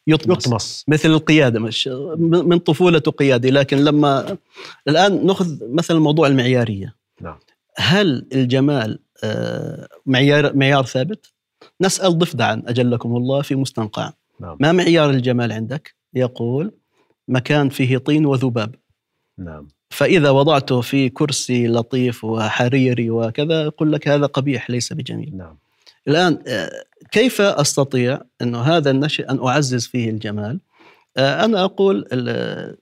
يطمس. 0.08 0.48
يطمس. 0.48 0.86
مثل 0.88 1.10
القيادة 1.10 1.60
مش 1.60 1.88
من 2.18 2.60
طفولته 2.60 3.12
قيادي 3.12 3.52
لكن 3.52 3.78
لما 3.78 4.38
الآن 4.88 5.26
نأخذ 5.26 5.58
مثلا 5.62 6.00
موضوع 6.00 6.28
المعيارية. 6.28 6.96
نعم. 7.22 7.38
هل 7.76 8.28
الجمال 8.34 9.00
آه، 9.24 9.88
معيار 10.06 10.56
معيار 10.56 10.86
ثابت؟ 10.86 11.34
نسأل 11.82 12.18
ضفدعا 12.18 12.64
أجلكم 12.66 13.16
الله 13.16 13.42
في 13.42 13.56
مستنقع. 13.56 14.14
نعم. 14.40 14.58
ما 14.60 14.72
معيار 14.72 15.10
الجمال 15.10 15.52
عندك؟ 15.52 15.96
يقول 16.14 16.72
مكان 17.28 17.70
فيه 17.70 17.98
طين 17.98 18.26
وذباب. 18.26 18.76
نعم. 19.38 19.68
فإذا 19.90 20.30
وضعته 20.30 20.82
في 20.82 21.10
كرسي 21.10 21.68
لطيف 21.68 22.24
وحريري 22.24 23.10
وكذا 23.10 23.64
يقول 23.64 23.92
لك 23.92 24.08
هذا 24.08 24.26
قبيح 24.26 24.70
ليس 24.70 24.94
بجميل. 24.94 25.38
نعم. 25.38 25.58
الآن 26.08 26.44
آه، 26.48 26.72
كيف 27.12 27.42
أستطيع 27.42 28.22
أنه 28.42 28.62
هذا 28.62 28.92
النشء 28.92 29.30
أن 29.32 29.48
أعزز 29.48 29.88
فيه 29.88 30.10
الجمال؟ 30.10 30.60
آه، 31.18 31.46
أنا 31.46 31.64
أقول 31.64 32.06
ال- 32.14 32.78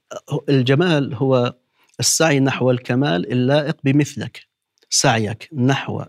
الجمال 0.49 1.13
هو 1.13 1.53
السعي 1.99 2.39
نحو 2.39 2.71
الكمال 2.71 3.31
اللائق 3.31 3.77
بمثلك. 3.83 4.47
سعيك 4.89 5.49
نحو 5.53 6.03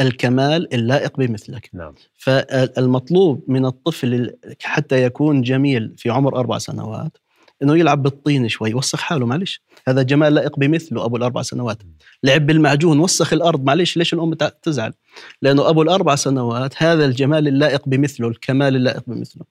الكمال 0.00 0.74
اللائق 0.74 1.16
بمثلك. 1.16 1.70
نعم. 1.72 1.94
فالمطلوب 2.18 3.44
من 3.48 3.66
الطفل 3.66 4.36
حتى 4.62 5.02
يكون 5.02 5.42
جميل 5.42 5.94
في 5.96 6.10
عمر 6.10 6.36
أربع 6.36 6.58
سنوات 6.58 7.16
إنه 7.62 7.78
يلعب 7.78 8.02
بالطين 8.02 8.48
شوي 8.48 8.70
يوسخ 8.70 9.00
حاله 9.00 9.26
معلش 9.26 9.62
هذا 9.88 10.02
جمال 10.02 10.34
لائق 10.34 10.58
بمثله 10.58 11.04
أبو 11.04 11.16
الأربع 11.16 11.42
سنوات. 11.42 11.78
لعب 12.22 12.46
بالمعجون 12.46 13.00
وسخ 13.00 13.32
الأرض 13.32 13.64
معلش 13.64 13.96
ليش 13.96 14.14
الأم 14.14 14.34
تزعل؟ 14.34 14.92
لأنه 15.42 15.68
أبو 15.68 15.82
الأربع 15.82 16.14
سنوات 16.14 16.82
هذا 16.82 17.04
الجمال 17.04 17.48
اللائق 17.48 17.88
بمثله 17.88 18.28
الكمال 18.28 18.76
اللائق 18.76 19.02
بمثله. 19.06 19.44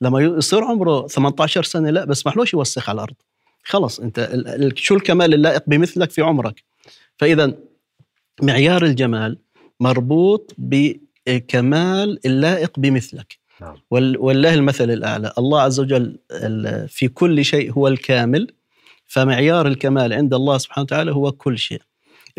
لما 0.00 0.20
يصير 0.20 0.64
عمره 0.64 1.06
18 1.06 1.62
سنة 1.62 1.90
لا 1.90 2.04
بس 2.04 2.26
محلوش 2.26 2.54
يوسخ 2.54 2.88
على 2.88 2.96
الأرض. 2.96 3.14
خلص 3.64 4.00
أنت 4.00 4.30
شو 4.74 4.94
الكمال 4.94 5.34
اللائق 5.34 5.62
بمثلك 5.66 6.10
في 6.10 6.22
عمرك؟ 6.22 6.62
فإذا 7.16 7.54
معيار 8.42 8.84
الجمال 8.84 9.38
مربوط 9.80 10.54
بكمال 10.58 12.26
اللائق 12.26 12.78
بمثلك. 12.78 13.38
نعم. 13.60 13.74
والله 13.90 14.54
المثل 14.54 14.90
الأعلى. 14.90 15.32
الله 15.38 15.60
عز 15.60 15.80
وجل 15.80 16.18
في 16.88 17.08
كل 17.08 17.44
شيء 17.44 17.72
هو 17.72 17.88
الكامل 17.88 18.46
فمعيار 19.06 19.66
الكمال 19.66 20.12
عند 20.12 20.34
الله 20.34 20.58
سبحانه 20.58 20.82
وتعالى 20.82 21.12
هو 21.12 21.32
كل 21.32 21.58
شيء. 21.58 21.80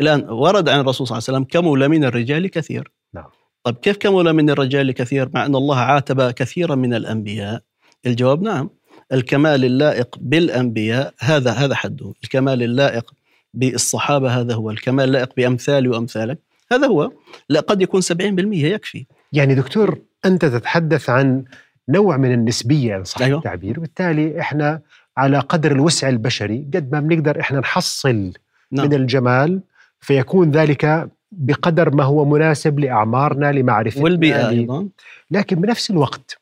الآن 0.00 0.24
ورد 0.30 0.68
عن 0.68 0.80
الرسول 0.80 1.06
صلى 1.06 1.18
الله 1.18 1.28
عليه 1.28 1.38
وسلم 1.38 1.44
كمل 1.44 1.88
من 1.88 2.04
الرجال 2.04 2.46
كثير 2.46 2.90
نعم. 3.14 3.24
طيب 3.64 3.76
كيف 3.76 3.96
كمل 3.96 4.32
من 4.32 4.50
الرجال 4.50 4.92
كثير 4.92 5.28
مع 5.34 5.46
أن 5.46 5.54
الله 5.54 5.76
عاتب 5.76 6.30
كثيرا 6.30 6.74
من 6.74 6.94
الأنبياء؟ 6.94 7.62
الجواب 8.06 8.42
نعم. 8.42 8.70
الكمال 9.12 9.64
اللائق 9.64 10.16
بالأنبياء 10.20 11.14
هذا 11.18 11.50
هذا 11.50 11.74
حده. 11.74 12.12
الكمال 12.24 12.62
اللائق 12.62 13.12
بالصحابة 13.54 14.40
هذا 14.40 14.54
هو. 14.54 14.70
الكمال 14.70 15.04
اللائق 15.04 15.30
بأمثالي 15.36 15.88
وأمثالك 15.88 16.38
هذا 16.72 16.86
هو. 16.86 17.12
لا 17.48 17.60
قد 17.60 17.82
يكون 17.82 18.00
70% 18.00 18.64
يكفي. 18.64 19.06
يعني 19.32 19.54
دكتور 19.54 19.98
أنت 20.24 20.44
تتحدث 20.44 21.10
عن 21.10 21.44
نوع 21.88 22.16
من 22.16 22.32
النسبية 22.32 22.96
إن 22.96 23.04
صح 23.04 23.20
أيوة. 23.20 23.38
التعبير 23.38 23.78
وبالتالي 23.78 24.40
إحنا 24.40 24.80
على 25.16 25.38
قدر 25.38 25.72
الوسع 25.72 26.08
البشري 26.08 26.66
قد 26.74 26.92
ما 26.92 27.00
بنقدر 27.00 27.40
إحنا 27.40 27.60
نحصل 27.60 28.32
نعم. 28.72 28.86
من 28.86 28.94
الجمال 28.94 29.60
فيكون 30.00 30.50
ذلك 30.50 31.10
بقدر 31.32 31.94
ما 31.94 32.04
هو 32.04 32.24
مناسب 32.24 32.78
لأعمارنا 32.78 33.52
لمعرفتنا 33.52 34.04
والبيئة 34.04 34.46
ل- 34.46 34.48
أيضا 34.58 34.88
لكن 35.30 35.60
بنفس 35.60 35.90
الوقت 35.90 36.38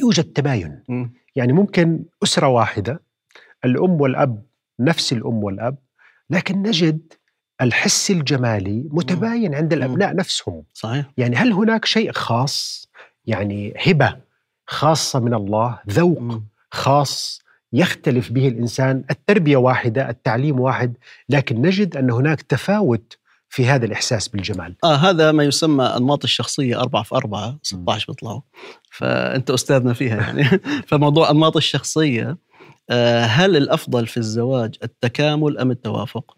يوجد 0.00 0.24
تباين 0.24 0.82
مم. 0.88 1.12
يعني 1.36 1.52
ممكن 1.52 2.04
أسرة 2.22 2.48
واحدة 2.48 3.02
الأم 3.64 4.00
والأب 4.00 4.42
نفس 4.80 5.12
الأم 5.12 5.44
والأب 5.44 5.76
لكن 6.30 6.62
نجد 6.62 7.12
الحس 7.60 8.10
الجمالي 8.10 8.84
متباين 8.90 9.54
عند 9.54 9.72
الأبناء 9.72 10.16
نفسهم. 10.16 10.62
صحيح. 10.74 11.06
يعني 11.16 11.36
هل 11.36 11.52
هناك 11.52 11.84
شيء 11.84 12.12
خاص؟ 12.12 12.88
يعني 13.26 13.74
هبة 13.86 14.16
خاصة 14.66 15.20
من 15.20 15.34
الله 15.34 15.78
ذوق. 15.90 16.42
خاص 16.70 17.42
يختلف 17.72 18.32
به 18.32 18.48
الإنسان. 18.48 19.04
التربية 19.10 19.56
واحدة 19.56 20.10
التعليم 20.10 20.60
واحد 20.60 20.96
لكن 21.28 21.62
نجد 21.62 21.96
أن 21.96 22.10
هناك 22.10 22.42
تفاوت 22.42 23.18
في 23.48 23.66
هذا 23.66 23.86
الإحساس 23.86 24.28
بالجمال. 24.28 24.76
آه 24.84 24.94
هذا 24.94 25.32
ما 25.32 25.44
يسمى 25.44 25.84
أنماط 25.84 26.24
الشخصية 26.24 26.80
أربعة 26.80 27.02
في 27.02 27.14
أربعة 27.14 27.58
16 27.62 28.12
بيطلعوا. 28.12 28.40
فأنت 28.90 29.50
أستاذنا 29.50 29.92
فيها 29.92 30.16
يعني. 30.16 30.44
فموضوع 30.88 31.30
أنماط 31.30 31.56
الشخصية 31.56 32.36
آه 32.90 33.24
هل 33.24 33.56
الأفضل 33.56 34.06
في 34.06 34.16
الزواج 34.16 34.74
التكامل 34.82 35.58
أم 35.58 35.70
التوافق؟ 35.70 36.36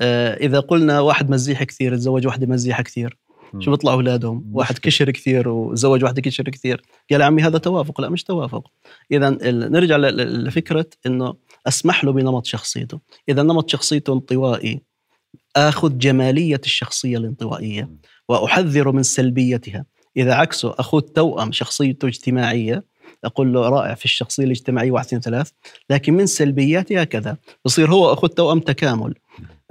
آه 0.00 0.34
إذا 0.34 0.60
قلنا 0.60 1.00
واحد 1.00 1.30
مزيح 1.30 1.62
كثير 1.62 1.96
تزوج 1.96 2.26
واحدة 2.26 2.46
مزيحة 2.46 2.82
كثير 2.82 3.16
شو 3.58 3.70
بيطلع 3.70 3.92
أولادهم؟ 3.92 4.50
واحد. 4.52 4.78
كشر 4.78 5.10
كثير 5.10 5.48
وزوج 5.48 6.04
واحدة 6.04 6.22
كشر 6.22 6.44
كثير. 6.44 6.82
قال 7.10 7.20
يا 7.20 7.26
عمي 7.26 7.42
هذا 7.42 7.58
توافق 7.58 8.00
لا 8.00 8.08
مش 8.08 8.24
توافق. 8.24 8.70
ال- 9.12 9.72
نرجع 9.72 9.96
ل- 9.96 10.16
ل- 10.16 10.44
لفكرة 10.44 10.86
أنه 11.06 11.34
أسمح 11.68 12.04
له 12.04 12.12
بنمط 12.12 12.46
شخصيته. 12.46 13.00
إذا 13.28 13.42
نمط 13.42 13.70
شخصيته 13.70 14.12
انطوائي 14.12 14.80
آخذ 15.56 15.98
جمالية 15.98 16.60
الشخصية 16.64 17.16
الانطوائية 17.16 17.90
وأحذر 18.28 18.92
من 18.92 19.02
سلبيتها. 19.02 19.84
إذا 20.16 20.34
عكسه 20.34 20.74
أخذ 20.78 21.00
توأم 21.00 21.52
شخصيته 21.52 22.08
اجتماعية 22.08 22.84
أقول 23.24 23.52
له 23.52 23.68
رائع 23.68 23.94
في 23.94 24.04
الشخصية 24.04 24.44
الاجتماعية 24.44 24.90
واحد 24.90 25.06
اثنين 25.06 25.22
ثلاث 25.22 25.50
لكن 25.90 26.14
من 26.14 26.26
سلبياتها 26.26 27.04
كذا. 27.04 27.36
بصير 27.64 27.90
هو 27.90 28.12
أخذ 28.12 28.28
توأم 28.28 28.60
تكامل. 28.60 29.14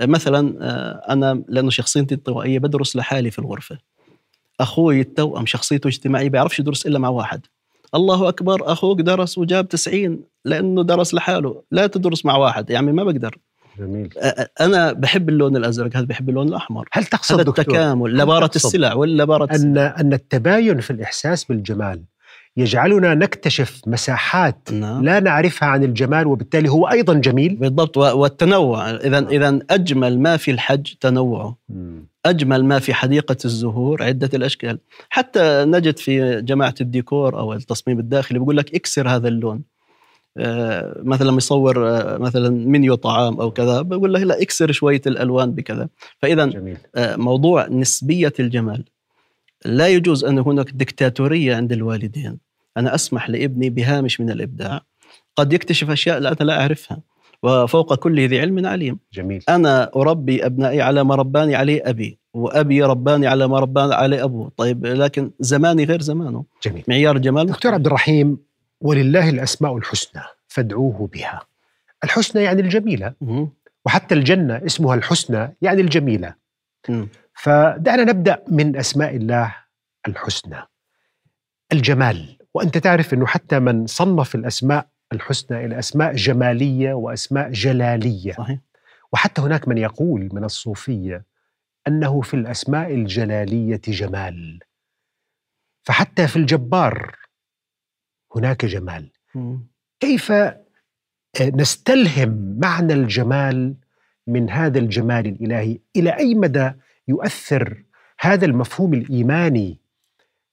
مثلا 0.02 0.56
آه، 0.62 1.14
أنا 1.14 1.44
لأنه 1.48 1.70
شخصيتي 1.70 2.16
انطوائية 2.16 2.60
بدرس 2.60 2.96
لحالي 2.96 3.32
في 3.32 3.40
الغرفة. 3.40 3.78
أخوي 4.60 5.02
التوأم 5.02 5.46
شخصيته 5.46 5.88
اجتماعية 5.88 6.30
بيعرفش 6.30 6.60
يدرس 6.60 6.86
إلا 6.86 7.00
مع 7.00 7.10
واحد. 7.10 7.46
الله 7.96 8.30
أكبر 8.30 8.72
أخوك 8.72 9.02
درس 9.02 9.38
وجاب 9.38 9.68
90 9.68 10.24
لأنه 10.46 10.84
درس 10.84 11.14
لحاله. 11.14 11.64
لا 11.72 11.88
تدرس 11.88 12.26
مع 12.26 12.36
واحد 12.36 12.70
يعني 12.70 12.92
ما 12.92 13.04
بقدر. 13.04 13.38
جميل. 13.80 14.14
أنا 14.62 14.94
بحب 14.94 15.30
اللون 15.30 15.58
الأزرق 15.58 15.98
هذا 15.98 16.06
بحب 16.06 16.30
اللون 16.30 16.48
الأحمر. 16.48 16.90
هل 16.92 17.06
تقصد 17.06 17.40
هذا 17.40 17.50
التكامل 17.50 18.18
تقصد 18.48 18.56
السلع 18.56 18.94
ولا 18.94 19.24
لبارة 19.24 19.56
ان 19.56 19.78
أن 19.78 20.14
التباين 20.14 20.80
في 20.80 20.92
الإحساس 20.92 21.44
بالجمال 21.44 22.04
يجعلنا 22.58 23.14
نكتشف 23.14 23.82
مساحات 23.88 24.70
نعم. 24.74 25.04
لا 25.04 25.20
نعرفها 25.20 25.70
عن 25.70 25.84
الجمال 25.84 26.28
وبالتالي 26.28 26.70
هو 26.70 26.90
أيضا 26.90 27.14
جميل. 27.14 27.56
بالضبط. 27.56 27.98
والتنوع. 27.98 28.90
اذا 28.90 29.20
اذا 29.20 29.60
أجمل 29.70 30.20
ما 30.20 30.38
في 30.38 30.52
الحج 30.52 30.94
تنوعه 31.00 31.58
أجمل 32.26 32.66
ما 32.66 32.80
في 32.80 32.94
حديقة 32.94 33.38
الزهور 33.46 34.04
عدة 34.04 34.30
الأشكال. 34.34 34.80
حتى 35.10 35.66
نجد 35.68 35.98
في 35.98 36.42
جماعة 36.42 36.76
الديكور 36.82 37.40
أو 37.40 37.54
التصميم 37.54 38.00
الداخلي 38.00 38.40
بيقول 38.40 38.58
لك 38.58 38.76
اكسر 38.76 39.10
هذا 39.10 39.28
اللون. 39.28 39.64
آه، 40.38 41.02
مثلا 41.04 41.38
يصور 41.38 41.90
آه، 41.90 42.18
مثلا 42.18 42.50
منيو 42.50 42.96
طعام 42.96 43.40
أو 43.42 43.52
كذا 43.52 43.82
بقول 43.82 44.14
له 44.14 44.20
لا 44.20 44.42
اكسر 44.42 44.72
شوية 44.72 45.02
الألوان 45.08 45.52
بكذا. 45.52 45.90
فاذا 46.22 46.46
جميل. 46.46 46.78
آه، 46.96 47.16
موضوع 47.16 47.68
نسبية 47.68 48.34
الجمال. 48.40 48.86
لا 49.66 49.88
يجوز 49.88 50.26
أن 50.26 50.40
هناك 50.40 50.72
دكتاتورية 50.72 51.56
عند 51.56 51.72
الوالدين. 51.72 52.40
أنا 52.78 52.96
أسمح 52.96 53.30
لابني 53.30 53.70
بهامش 53.70 54.22
من 54.22 54.30
الإبداع. 54.30 54.82
قد 55.36 55.54
يكتشف 55.54 55.90
أشياء 55.90 56.20
لا 56.20 56.30
أنا 56.32 56.46
لا 56.48 56.62
أعرفها 56.62 57.02
وفوق 57.44 57.96
كل 57.96 58.28
ذي 58.28 58.40
علم 58.40 58.66
عليم. 58.66 59.00
جميل. 59.14 59.44
أنا 59.50 59.92
أربي 59.96 60.46
أبنائي 60.46 60.82
على 60.82 61.04
ما 61.04 61.16
رباني 61.16 61.56
عليه 61.56 61.82
أبي 61.86 62.20
وأبي 62.34 62.84
رباني 62.84 63.28
على 63.28 63.48
ما 63.48 63.60
رباني 63.60 63.94
عليه 63.94 64.24
أبوه 64.24 64.52
طيب 64.58 64.86
لكن 64.86 65.32
زماني 65.40 65.84
غير 65.84 66.02
زمانه. 66.02 66.46
جميل. 66.64 66.84
معيار 66.88 67.16
الجمال 67.16 67.48
دكتور 67.48 67.74
عبد 67.74 67.86
الرحيم 67.86 68.38
ولله 68.82 69.30
الأسماء 69.30 69.78
الحسنى 69.78 70.24
فادعوه 70.48 71.10
بها. 71.14 71.42
الحسنى 72.04 72.44
يعني 72.44 72.62
الجميلة 72.62 73.14
مهم. 73.22 73.50
وحتى 73.86 74.16
الجنة 74.16 74.62
اسمها 74.66 74.96
الحسنى 74.96 75.56
يعني 75.62 75.82
الجميلة. 75.82 76.34
مم. 76.90 77.08
فدعنا 77.34 78.04
نبدأ 78.04 78.44
من 78.48 78.78
أسماء 78.78 79.16
الله 79.16 79.56
الحسنى. 80.08 80.64
الجمال 81.74 82.38
وأنت 82.54 82.78
تعرف 82.78 83.14
إنه 83.14 83.26
حتى 83.26 83.60
من 83.60 83.88
صنف 83.88 84.36
الأسماء 84.36 84.90
الحسنى 85.14 85.66
إلى 85.66 85.80
أسماء 85.80 86.16
جمالية 86.16 86.94
وأسماء 86.94 87.52
جلالية. 87.52 88.34
صحيح. 88.34 88.60
وحتى 89.14 89.42
هناك 89.42 89.68
من 89.68 89.78
يقول 89.78 90.30
من 90.34 90.44
الصوفية 90.44 91.26
أنه 91.88 92.22
في 92.22 92.34
الأسماء 92.34 92.94
الجلالية 92.94 93.82
جمال. 93.88 94.60
فحتى 95.84 96.28
في 96.28 96.36
الجبار 96.36 97.16
هناك 98.36 98.66
جمال. 98.66 99.12
مم. 99.36 99.68
كيف 100.00 100.34
نستلهم 101.42 102.60
معنى 102.60 102.94
الجمال 102.94 103.76
من 104.28 104.50
هذا 104.50 104.80
الجمال 104.80 105.28
الإلهي؟ 105.28 105.80
إلى 105.96 106.18
أي 106.18 106.36
مدى 106.36 106.72
يؤثر 107.08 107.84
هذا 108.20 108.46
المفهوم 108.46 108.94
الإيماني 108.94 109.80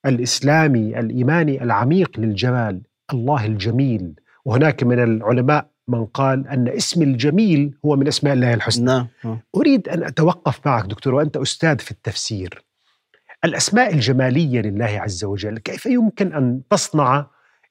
الإسلامي 0.06 0.98
الإيماني 0.98 1.62
العميق 1.62 2.20
للجمال 2.20 2.82
الله 3.12 3.46
الجميل. 3.46 4.14
وهناك 4.44 4.82
من 4.82 5.02
العلماء 5.02 5.70
من 5.88 6.04
قال 6.04 6.48
أن 6.48 6.68
اسم 6.68 7.02
الجميل 7.02 7.74
هو 7.84 7.96
من 7.96 8.08
أسماء 8.08 8.34
الله 8.34 8.54
الحسنى. 8.54 8.84
نعم 8.84 9.08
آه. 9.24 9.42
أريد 9.56 9.88
أن 9.88 10.04
أتوقف 10.04 10.66
معك 10.66 10.84
دكتور 10.84 11.14
وأنت 11.14 11.36
أستاذ 11.36 11.78
في 11.78 11.90
التفسير. 11.90 12.64
الأسماء 13.44 13.94
الجمالية 13.94 14.60
لله 14.60 15.00
عز 15.00 15.24
وجل 15.24 15.58
كيف 15.58 15.86
يمكن 15.86 16.32
أن 16.32 16.62
تصنع 16.70 17.26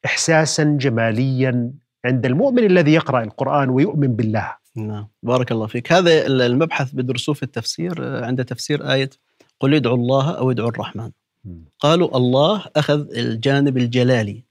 احساسا 0.05 0.63
جماليا 0.63 1.71
عند 2.05 2.25
المؤمن 2.25 2.63
الذي 2.63 2.93
يقرأ 2.93 3.23
القرآن 3.23 3.69
ويؤمن 3.69 4.15
بالله؟ 4.15 4.55
نعم. 4.77 5.07
بارك 5.23 5.51
الله 5.51 5.67
فيك. 5.67 5.91
هذا 5.91 6.27
المبحث 6.27 6.91
بدرسوه 6.93 7.35
في 7.35 7.43
التفسير. 7.43 7.95
آه، 7.99 8.25
عند 8.25 8.45
تفسير 8.45 8.93
آية 8.93 9.09
قل 9.59 9.75
ادعوا 9.75 9.97
الله 9.97 10.31
أو 10.31 10.51
ادعوا 10.51 10.69
الرحمن. 10.69 11.11
قالوا 11.79 12.17
الله 12.17 12.63
أخذ 12.75 13.17
الجانب 13.17 13.77
الجلالي 13.77 14.43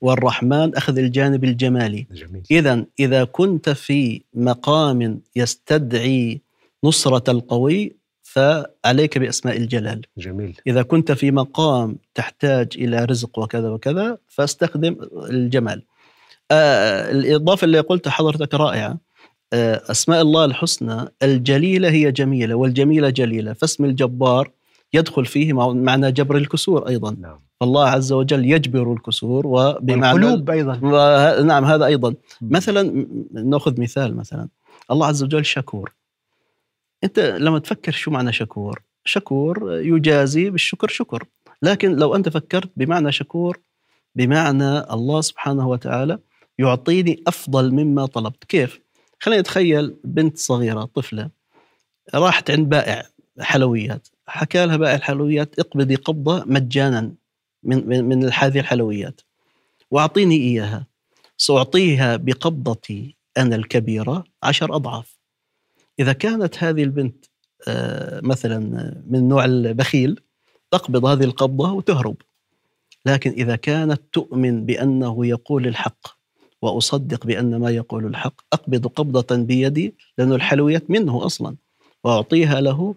والرحمن 0.00 0.76
أخذ 0.76 0.98
الجانب 0.98 1.44
الجمالي. 1.44 2.06
إذا 2.50 2.84
إذا 3.00 3.24
كنت 3.24 3.70
في 3.70 4.22
مقام 4.34 5.20
يستدعي 5.36 6.40
نصرة 6.84 7.30
القوي 7.30 7.96
فعليك 8.22 9.18
بأسماء 9.18 9.56
الجلال. 9.56 10.02
جميل. 10.18 10.60
إذا 10.66 10.82
كنت 10.82 11.12
في 11.12 11.30
مقام 11.30 11.96
تحتاج 12.14 12.68
إلى 12.76 13.04
رزق 13.04 13.38
وكذا 13.38 13.70
وكذا 13.70 14.18
فاستخدم 14.28 14.96
الجمال. 15.30 15.82
آه 16.50 17.10
الإضافة 17.10 17.64
اللي 17.64 17.80
قلتها 17.80 18.10
حضرتك 18.10 18.54
رائعة. 18.54 18.98
أسماء 19.90 20.22
الله 20.22 20.44
الحسنى 20.44 21.04
الجليلة 21.22 21.90
هي 21.90 22.12
جميلة 22.12 22.54
والجميلة 22.54 23.10
جليلة. 23.10 23.52
فاسم 23.52 23.84
الجبار 23.84 24.50
يدخل 24.92 25.26
فيه 25.26 25.52
مع- 25.52 25.68
معنى 25.72 26.12
جبر 26.12 26.36
الكسور 26.36 26.88
أيضا. 26.88 27.16
نعم. 27.20 27.38
فالله 27.60 27.88
عز 27.88 28.12
وجل 28.12 28.44
يجبر 28.52 28.92
الكسور 28.92 29.46
وبمعنى 29.46 30.18
والقلوب 30.24 30.50
أيضا. 30.50 30.80
وه- 30.82 31.42
نعم 31.42 31.64
هذا 31.64 31.84
أيضا. 31.84 32.14
مثلا 32.40 33.06
نأخذ 33.32 33.80
مثال 33.80 34.16
مثلا. 34.16 34.48
الله 34.90 35.06
عز 35.06 35.22
وجل 35.22 35.44
شكور. 35.44 35.92
أنت 37.04 37.18
لما 37.20 37.58
تفكر 37.58 37.92
شو 37.92 38.10
معنى 38.10 38.32
شكور؟ 38.32 38.82
شكور 39.04 39.72
يجازي 39.72 40.50
بالشكر 40.50 40.88
شكر. 40.88 41.24
لكن 41.62 41.96
لو 41.96 42.14
أنت 42.14 42.28
فكرت 42.28 42.70
بمعنى 42.76 43.12
شكور 43.12 43.58
بمعنى 44.14 44.78
الله 44.78 45.20
سبحانه 45.20 45.68
وتعالى 45.68 46.18
يعطيني 46.58 47.22
أفضل 47.26 47.70
مما 47.72 48.06
طلبت. 48.06 48.44
كيف؟ 48.44 48.80
خلينا 49.24 49.40
نتخيل 49.40 49.96
بنت 50.04 50.38
صغيرة 50.38 50.84
طفلة 50.84 51.30
راحت 52.14 52.50
عند 52.50 52.68
بائع 52.68 53.06
حلويات. 53.40 54.08
حكى 54.26 54.66
لها 54.66 54.76
بائع 54.76 54.94
الحلويات 54.94 55.58
اقبضي 55.58 55.94
قبضة 55.94 56.44
مجانا 56.46 57.14
من 57.62 57.88
من 57.88 58.04
من 58.04 58.32
هذه 58.32 58.60
الحلويات. 58.60 59.20
واعطيني 59.90 60.36
إياها. 60.36 60.86
سأعطيها 61.36 62.16
بقبضتي 62.16 63.16
أنا 63.36 63.56
الكبيرة 63.56 64.24
عشر 64.42 64.76
أضعاف. 64.76 65.18
إذا 66.00 66.12
كانت 66.12 66.64
هذه 66.64 66.82
البنت 66.82 67.24
آه، 67.68 68.20
مثلا 68.20 68.58
من 69.06 69.28
نوع 69.28 69.44
البخيل 69.44 70.20
تقبض 70.70 71.04
هذه 71.04 71.24
القبضة 71.24 71.72
وتهرب. 71.72 72.16
لكن 73.06 73.30
إذا 73.30 73.56
كانت 73.56 74.02
تؤمن 74.12 74.66
بأنه 74.66 75.26
يقول 75.26 75.66
الحق 75.66 76.23
وأصدق 76.64 77.26
بأن 77.26 77.56
ما 77.56 77.70
يقول 77.70 78.06
الحق 78.06 78.34
أقبض 78.52 78.86
قبضة 78.86 79.36
بيدي 79.36 79.94
لأن 80.18 80.32
الحلويات 80.32 80.90
منه 80.90 81.26
أصلا 81.26 81.56
وأعطيها 82.04 82.60
له 82.60 82.94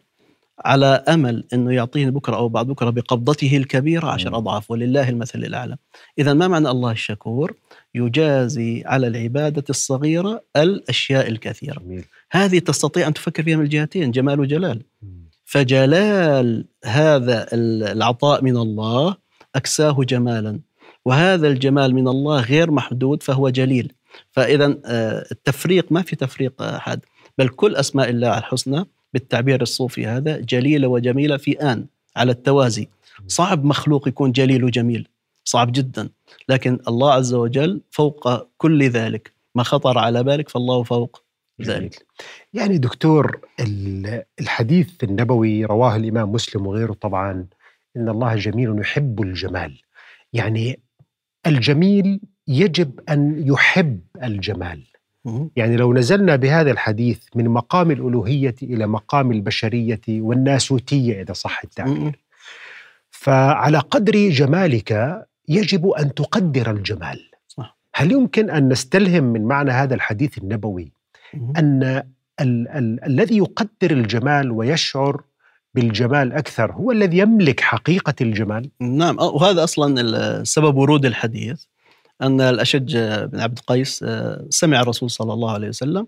على 0.66 0.86
أمل 0.86 1.44
إنه 1.54 1.72
يعطيني 1.74 2.12
بكرة 2.12 2.36
أو 2.36 2.50
بعد 2.50 2.68
بكرة 2.68 2.90
بقبضته 2.90 3.58
الكبيرة 3.58 4.08
عشر 4.08 4.30
مم. 4.30 4.36
أضعاف 4.36 4.72
ولله 4.72 5.10
المثل 5.10 5.40
الأعلى. 5.40 5.78
اذا 6.20 6.34
ما 6.34 6.48
معنى 6.48 6.70
الله 6.70 6.92
الشكور؟ 6.92 7.54
يجازي 7.96 8.84
على 8.86 9.08
العبادة 9.08 9.64
الصغيرة 9.70 10.44
الأشياء 10.56 11.28
الكثيرة. 11.28 11.80
جميل 11.80 12.04
هذه 12.32 12.60
تستطيع 12.60 13.08
أن 13.08 13.14
تفكر 13.14 13.44
فيها 13.44 13.58
من 13.58 13.64
الجهتين 13.64 14.12
جمال 14.12 14.40
وجلال. 14.40 14.82
فجلال 15.46 16.66
هذا 16.86 17.48
ال- 17.54 17.84
العطاء 17.84 18.44
من 18.44 18.58
الله 18.58 19.16
أكساه 19.56 19.98
جمالا 20.04 20.60
وهذا 21.08 21.48
الجمال 21.48 21.96
من 21.96 22.08
الله 22.08 22.42
غير 22.42 22.72
محدود 22.72 23.24
فهو 23.24 23.50
جليل. 23.50 23.94
فاذا 24.32 24.78
آه، 24.86 25.26
التفريق 25.32 25.92
ما 25.92 26.02
في 26.02 26.16
تفريق 26.16 26.62
أحد 26.62 27.00
بل 27.38 27.48
كل 27.50 27.76
أسماء 27.76 28.10
الله 28.10 28.38
الحسنى 28.38 28.86
بالتعبير 29.14 29.62
الصوفي 29.62 30.08
هذا 30.08 30.38
جليلة 30.40 30.88
وجميلة 30.88 31.38
في 31.38 31.52
آن 31.72 31.86
على 32.16 32.32
التوازي. 32.32 32.88
صعب 33.28 33.66
مخلوق 33.66 34.08
يكون 34.08 34.32
جليل 34.32 34.64
وجميل 34.64 35.08
صعب 35.44 35.72
جدا 35.72 36.10
لكن 36.50 36.80
الله 36.88 37.14
عز 37.14 37.34
وجل 37.34 37.82
فوق 37.92 38.48
كل 38.58 38.84
ذلك 38.90 39.32
ما 39.56 39.64
خطر 39.64 39.98
على 39.98 40.24
بالك 40.24 40.50
فالله 40.50 40.84
فوق. 40.84 41.24
ذلك 41.62 42.06
يعني 42.54 42.78
دكتور 42.78 43.40
ال- 43.60 44.24
الحديث 44.40 45.04
النبوي 45.04 45.66
رواه 45.66 45.96
الإمام 45.96 46.32
مسلم 46.32 46.68
وغيره 46.68 46.94
طبعا 46.94 47.46
إن 47.98 48.10
الله 48.10 48.36
جميل 48.36 48.80
يحب 48.80 49.22
الجمال 49.22 49.82
يعني 50.34 50.80
الجميل 51.48 52.20
يجب 52.48 53.00
أن 53.10 53.44
يحب 53.48 54.00
الجمال. 54.24 54.84
يعني 55.56 55.78
لو 55.78 55.94
نزلنا 55.94 56.36
بهذا 56.36 56.72
الحديث 56.72 57.20
من 57.36 57.50
مقام 57.50 57.92
الألوهية 57.92 58.56
إلى 58.64 58.88
مقام 58.88 59.32
البشرية 59.32 60.02
والناسوتية 60.10 61.22
إذا 61.22 61.34
صح 61.34 61.62
التعبير. 61.64 62.20
فعلى 63.10 63.78
قدر 63.78 64.30
جمالك 64.30 65.22
يجب 65.48 65.88
أن 65.88 66.14
تقدر 66.14 66.72
الجمال 66.72 67.20
صح. 67.48 67.78
هل 67.96 68.12
يمكن 68.12 68.50
أن 68.50 68.70
نستلهم 68.70 69.24
من 69.24 69.44
معنى 69.46 69.72
هذا 69.72 69.96
الحديث 69.96 70.38
النبوي. 70.38 70.92
أن 71.58 71.84
ال- 72.42 72.68
ال- 72.68 73.04
الذي 73.06 73.38
يقدر 73.38 73.92
الجمال 73.92 74.52
ويشعر 74.52 75.22
بالجمال 75.82 76.34
أكثر 76.34 76.72
هو 76.72 76.92
الذي 76.92 77.18
يملك 77.18 77.60
حقيقة 77.60 78.14
الجمال. 78.22 78.70
نعم 78.82 79.20
آه، 79.20 79.30
وهذا 79.30 79.64
أصلا 79.64 80.02
ال- 80.02 80.48
سبب 80.48 80.76
ورود 80.78 81.06
الحديث 81.06 81.64
أن 82.22 82.42
الأشج 82.42 82.98
بن 83.32 83.40
عبد 83.40 83.58
القيس 83.58 84.04
آه، 84.08 84.46
سمع 84.50 84.82
الرسول 84.82 85.12
صلى 85.12 85.34
الله 85.34 85.52
عليه 85.52 85.68
وسلم 85.68 86.08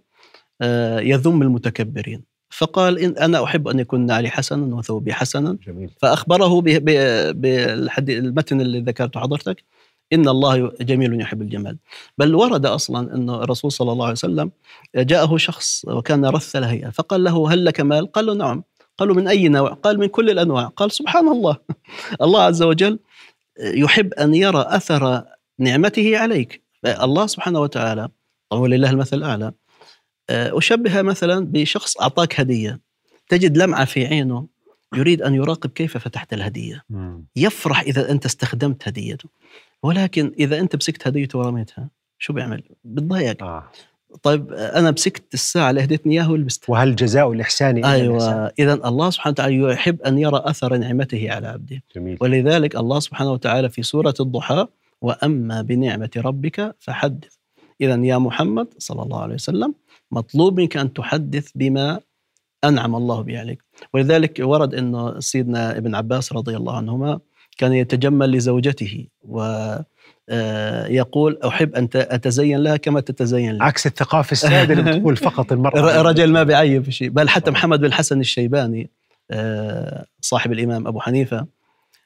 آه، 0.61 0.99
يذم 0.99 1.41
المتكبرين. 1.41 2.23
فقال 2.49 2.99
إن 2.99 3.17
أنا 3.17 3.43
أحب 3.43 3.67
أن 3.67 3.79
يكون 3.79 4.05
نعلي 4.05 4.29
حسنا 4.29 4.75
وثوبي 4.75 5.13
حسنا. 5.13 5.57
جميل. 5.67 5.89
فأخبره 6.01 6.61
ب- 6.61 6.63
ب- 6.69 7.41
بالحديث 7.41 8.17
المتن 8.19 8.61
اللي 8.61 8.79
ذكرته 8.79 9.19
حضرتك 9.19 9.63
إن 10.13 10.27
الله 10.29 10.71
جميل 10.81 11.21
يحب 11.21 11.41
الجمال. 11.41 11.77
بل 12.17 12.35
ورد 12.35 12.65
أصلا 12.65 13.15
انه 13.15 13.43
الرسول 13.43 13.71
صلى 13.71 13.91
الله 13.91 14.05
عليه 14.05 14.11
وسلم 14.13 14.51
جاءه 14.95 15.37
شخص 15.37 15.85
وكان 15.87 16.25
رث 16.25 16.55
الهيئة 16.55 16.89
فقال 16.89 17.23
له 17.23 17.53
هل 17.53 17.65
لك 17.65 17.79
مال؟ 17.81 18.11
قال 18.11 18.25
له 18.25 18.33
نعم. 18.33 18.63
قالوا 18.99 19.15
من 19.15 19.27
أي 19.27 19.49
نوع؟ 19.49 19.69
قال 19.69 19.99
من 19.99 20.07
كل 20.07 20.29
الأنواع 20.29 20.65
قال 20.65 20.91
سبحان 20.91 21.27
الله 21.27 21.57
الله 22.21 22.41
عز 22.41 22.63
وجل 22.63 22.99
يحب 23.59 24.13
أن 24.13 24.35
يرى 24.35 24.65
أثر 24.67 25.23
نعمته 25.59 26.17
عليك 26.17 26.63
الله 26.85 27.27
سبحانه 27.27 27.59
وتعالى 27.59 28.09
ولله 28.53 28.89
المثل 28.89 29.17
الأعلى 29.17 29.53
أشبه 30.29 31.01
مثلا 31.01 31.45
بشخص 31.45 31.97
أعطاك 31.97 32.39
هدية 32.39 32.79
تجد 33.29 33.57
لمعة 33.57 33.85
في 33.85 34.05
عينه 34.05 34.47
يريد 34.95 35.21
أن 35.21 35.35
يراقب 35.35 35.69
كيف 35.69 35.97
فتحت 35.97 36.33
الهدية 36.33 36.83
مم. 36.89 37.25
يفرح 37.35 37.81
إذا 37.81 38.11
أنت 38.11 38.25
استخدمت 38.25 38.87
هديته 38.87 39.29
ولكن 39.83 40.31
إذا 40.39 40.59
أنت 40.59 40.75
مسكت 40.75 41.07
هديته 41.07 41.39
ورميتها 41.39 41.89
شو 42.17 42.33
بيعمل؟ 42.33 42.63
بتضايق 42.83 43.43
آه. 43.43 43.71
طيب 44.23 44.53
أنا 44.53 44.91
مسكت 44.91 45.33
الساعة 45.33 45.69
اللي 45.69 45.83
هديتني 45.83 46.13
إياها 46.13 46.27
ولبستها. 46.27 46.73
وهل 46.73 46.95
جزاء 46.95 47.31
الاحسان 47.31 47.77
الا؟ 47.77 47.91
أيوه 47.91 48.51
اذا 48.59 48.73
الله 48.73 49.09
سبحانه 49.09 49.31
وتعالى 49.31 49.73
يحب 49.73 50.01
أن 50.01 50.19
يرى 50.19 50.41
أثر 50.45 50.77
نعمته 50.77 51.31
على 51.31 51.47
عبده. 51.47 51.83
جميل. 51.95 52.17
ولذلك 52.21 52.75
الله 52.75 52.99
سبحانه 52.99 53.31
وتعالى 53.31 53.69
في 53.69 53.83
سورة 53.83 54.13
الضحى 54.19 54.67
وأما 55.01 55.61
بنعمة 55.61 56.09
ربك 56.17 56.75
فحدث. 56.79 57.33
اذا 57.81 57.95
يا 57.95 58.17
محمد 58.17 58.67
صلى 58.77 59.03
الله 59.03 59.21
عليه 59.21 59.33
وسلم 59.33 59.73
مطلوب 60.11 60.59
منك 60.59 60.77
أن 60.77 60.93
تحدث 60.93 61.51
بما 61.55 61.99
أنعم 62.63 62.95
الله 62.95 63.21
به 63.21 63.39
عليك. 63.39 63.63
ولذلك 63.93 64.39
ورد 64.43 64.75
انه 64.75 65.19
سيدنا 65.19 65.77
ابن 65.77 65.95
عباس 65.95 66.33
رضي 66.33 66.57
الله 66.57 66.77
عنهما 66.77 67.19
كان 67.57 67.73
يتجمل 67.73 68.31
لزوجته 68.31 69.07
ويقول 70.29 71.39
أحب 71.47 71.75
أن 71.75 71.89
أتزين 71.95 72.57
لها 72.57 72.77
كما 72.77 72.99
تتزين 73.01 73.51
لي. 73.51 73.63
عكس 73.63 73.87
الثقافة 73.87 74.31
السائده 74.31 74.73
اللي 74.73 74.91
بتقول 74.91 75.17
فقط 75.27 75.51
المرأة. 75.51 76.01
الرجل 76.01 76.31
ما 76.31 76.43
بيعيب 76.43 76.89
شيء. 76.89 77.09
بل 77.09 77.29
حتى 77.29 77.51
محمد 77.51 77.79
بن 77.79 77.85
الحسن 77.85 78.19
الشيباني 78.19 78.91
آه، 79.31 80.05
صاحب 80.21 80.51
الإمام 80.51 80.87
أبو 80.87 80.99
حنيفة 80.99 81.47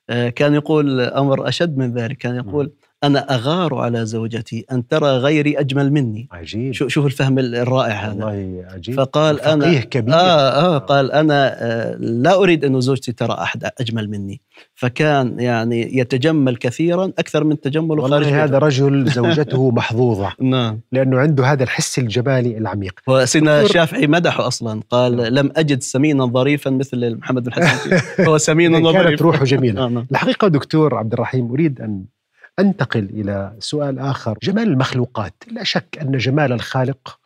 آه، 0.09 0.29
كان 0.29 0.53
يقول 0.53 1.01
أمر 1.01 1.47
أشد 1.47 1.77
من 1.77 1.93
ذلك. 1.93 2.17
كان 2.17 2.35
يقول 2.35 2.71
أنا 3.03 3.35
أغار 3.35 3.75
على 3.75 4.05
زوجتي 4.05 4.65
أن 4.71 4.87
ترى 4.87 5.07
غيري 5.17 5.59
أجمل 5.59 5.91
مني. 5.93 6.27
عجيب. 6.31 6.73
شو- 6.73 6.87
شوف 6.87 7.05
الفهم 7.05 7.39
الرائع 7.39 7.93
هذا. 7.93 8.25
والله 8.25 8.65
عجيب. 8.73 8.95
فقال 8.95 9.41
أنا 9.41 9.79
كبير. 9.79 10.13
آه 10.13 10.17
آه 10.75 10.77
قال 10.77 11.11
أنا 11.11 11.55
آه 11.63 11.95
لا 11.99 12.35
أريد 12.35 12.65
أن 12.65 12.81
زوجتي 12.81 13.11
ترى 13.11 13.33
أحد 13.33 13.63
أجمل 13.79 14.09
مني. 14.09 14.41
فكان 14.75 15.39
يعني 15.39 15.97
يتجمل 15.97 16.55
كثيرا 16.57 17.05
أكثر 17.19 17.43
من 17.43 17.59
تجمله 17.59 18.01
خارج 18.01 18.13
والله 18.13 18.43
هذا 18.43 18.45
بيته. 18.59 18.65
رجل 18.65 19.07
زوجته 19.19 19.71
محظوظة. 19.71 20.31
نعم. 20.53 20.79
لأنه 20.91 21.19
عنده 21.19 21.45
هذا 21.45 21.63
الحس 21.63 21.99
الجمالي 21.99 22.57
العميق. 22.57 22.99
وسيدنا 23.07 23.61
الشافعي 23.61 24.07
مدحه 24.07 24.47
أصلا. 24.47 24.81
قال 24.89 25.15
نعم. 25.17 25.25
لم 25.25 25.51
أجد 25.55 25.81
سمينا 25.81 26.25
ظريفا 26.25 26.69
مثل 26.69 27.15
محمد 27.15 27.43
بن 27.43 27.53
حسن. 27.53 27.97
هو 28.27 28.37
سمين 28.37 28.71
كانت 28.73 28.85
وظريف 28.85 29.21
روحه 29.21 29.43
جميلة. 29.45 29.85
آه 29.85 29.89
نعم. 29.89 30.05
الحقيقة 30.11 30.47
دكتور 30.47 30.95
عبد 30.95 31.13
الرحيم 31.13 31.51
أريد 31.51 31.81
أن 31.81 32.05
أنتقل 32.59 33.03
إلى 33.03 33.55
سؤال 33.59 33.99
آخر. 33.99 34.37
جمال 34.43 34.67
المخلوقات. 34.67 35.33
لا 35.51 35.63
شك 35.63 35.97
أن 36.01 36.17
جمال 36.17 36.51
الخالق 36.51 37.19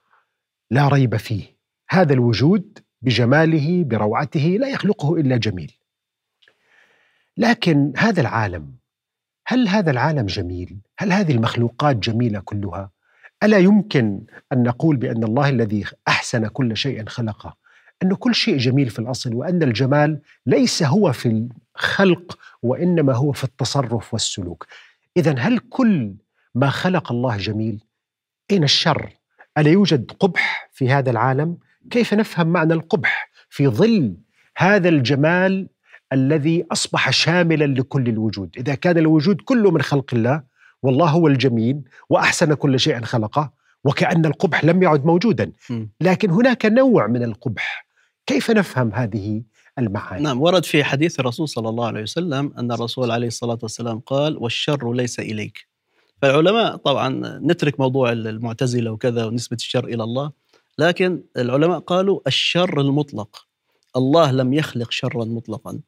لا 0.72 0.88
ريب 0.88 1.16
فيه. 1.16 1.58
هذا 1.90 2.14
الوجود 2.14 2.80
بجماله 3.02 3.84
بروعته 3.84 4.58
لا 4.60 4.68
يخلقه 4.68 5.16
إلا 5.16 5.38
جميل. 5.38 5.72
لكن 7.38 7.94
هذا 7.98 8.22
العالم 8.22 8.76
هل 9.48 9.68
هذا 9.68 9.92
العالم 9.92 10.26
جميل؟ 10.26 10.78
هل 11.00 11.14
هذه 11.14 11.32
المخلوقات 11.32 11.96
جميلة 11.96 12.40
كلها؟ 12.40 12.92
ألا 13.44 13.58
يمكن 13.58 14.22
أن 14.54 14.64
نقول 14.64 14.96
بأن 14.96 15.24
الله 15.24 15.50
الذي 15.50 15.86
أحسن 16.08 16.48
كل 16.48 16.78
شيء 16.78 17.06
خلقه؟ 17.06 17.58
أن 18.04 18.14
كل 18.14 18.36
شيء 18.36 18.58
جميل 18.58 18.90
في 18.90 19.00
الأصل 19.00 19.34
وأن 19.34 19.64
الجمال 19.64 20.20
ليس 20.46 20.84
هو 20.84 21.12
في 21.12 21.50
الخلق 21.76 22.40
وإنما 22.62 23.14
هو 23.14 23.32
في 23.32 23.44
التصرف 23.44 24.14
والسلوك. 24.14 24.68
إذا 25.18 25.36
هل 25.40 25.60
كل 25.60 26.16
ما 26.56 26.70
خلق 26.70 27.12
الله 27.12 27.38
جميل؟ 27.38 27.84
أين 28.52 28.64
الشر؟ 28.64 29.10
ألا 29.58 29.70
يوجد 29.70 30.12
قبح 30.12 30.70
في 30.74 30.90
هذا 30.90 31.12
العالم؟ 31.12 31.58
كيف 31.92 32.14
نفهم 32.14 32.48
معنى 32.48 32.74
القبح 32.74 33.30
في 33.50 33.68
ظل 33.68 34.18
هذا 34.58 34.90
الجمال 34.90 35.70
الذي 36.14 36.66
أصبح 36.72 37.10
شاملا 37.10 37.66
لكل 37.66 38.10
الوجود 38.10 38.56
إذا 38.58 38.76
كان 38.76 38.98
الوجود 38.98 39.42
كله 39.42 39.72
من 39.72 39.82
خلق 39.82 40.14
الله 40.14 40.44
والله 40.84 41.10
هو 41.10 41.28
الجميل 41.28 41.82
وأحسن 42.10 42.54
كل 42.54 42.80
شيء 42.80 43.02
خلقه 43.02 43.54
وكأن 43.84 44.26
القبح 44.26 44.66
لم 44.66 44.84
يعد 44.84 45.06
موجودا. 45.06 45.52
لكن 46.02 46.30
هناك 46.30 46.66
نوع 46.66 47.08
من 47.08 47.24
القبح 47.24 47.88
كيف 48.26 48.52
نفهم 48.52 48.92
هذه 48.94 49.44
المعاني؟ 49.80 50.24
نعم 50.24 50.42
ورد 50.42 50.66
في 50.66 50.84
حديث 50.84 51.20
الرسول 51.20 51.50
صلى 51.50 51.70
الله 51.70 51.86
عليه 51.86 52.02
وسلم 52.02 52.54
أن 52.58 52.72
الرسول 52.72 53.12
عليه 53.12 53.28
الصلاة 53.28 53.60
والسلام 53.64 54.00
قال 54.00 54.38
والشر 54.38 54.94
ليس 54.94 55.20
إليك. 55.20 55.68
فالعلماء 56.22 56.76
طبعا 56.76 57.40
نترك 57.44 57.80
موضوع 57.80 58.12
المعتزلة 58.12 58.92
وكذا 58.92 59.26
ونسبة 59.26 59.58
الشر 59.58 59.86
إلى 59.86 60.04
الله 60.04 60.32
لكن 60.80 61.24
العلماء 61.38 61.80
قالوا 61.80 62.20
الشر 62.28 62.82
المطلق. 62.82 63.48
الله 63.96 64.32
لم 64.32 64.54
يخلق 64.54 64.92
شرا 64.92 65.26
مطلقا. 65.26 65.80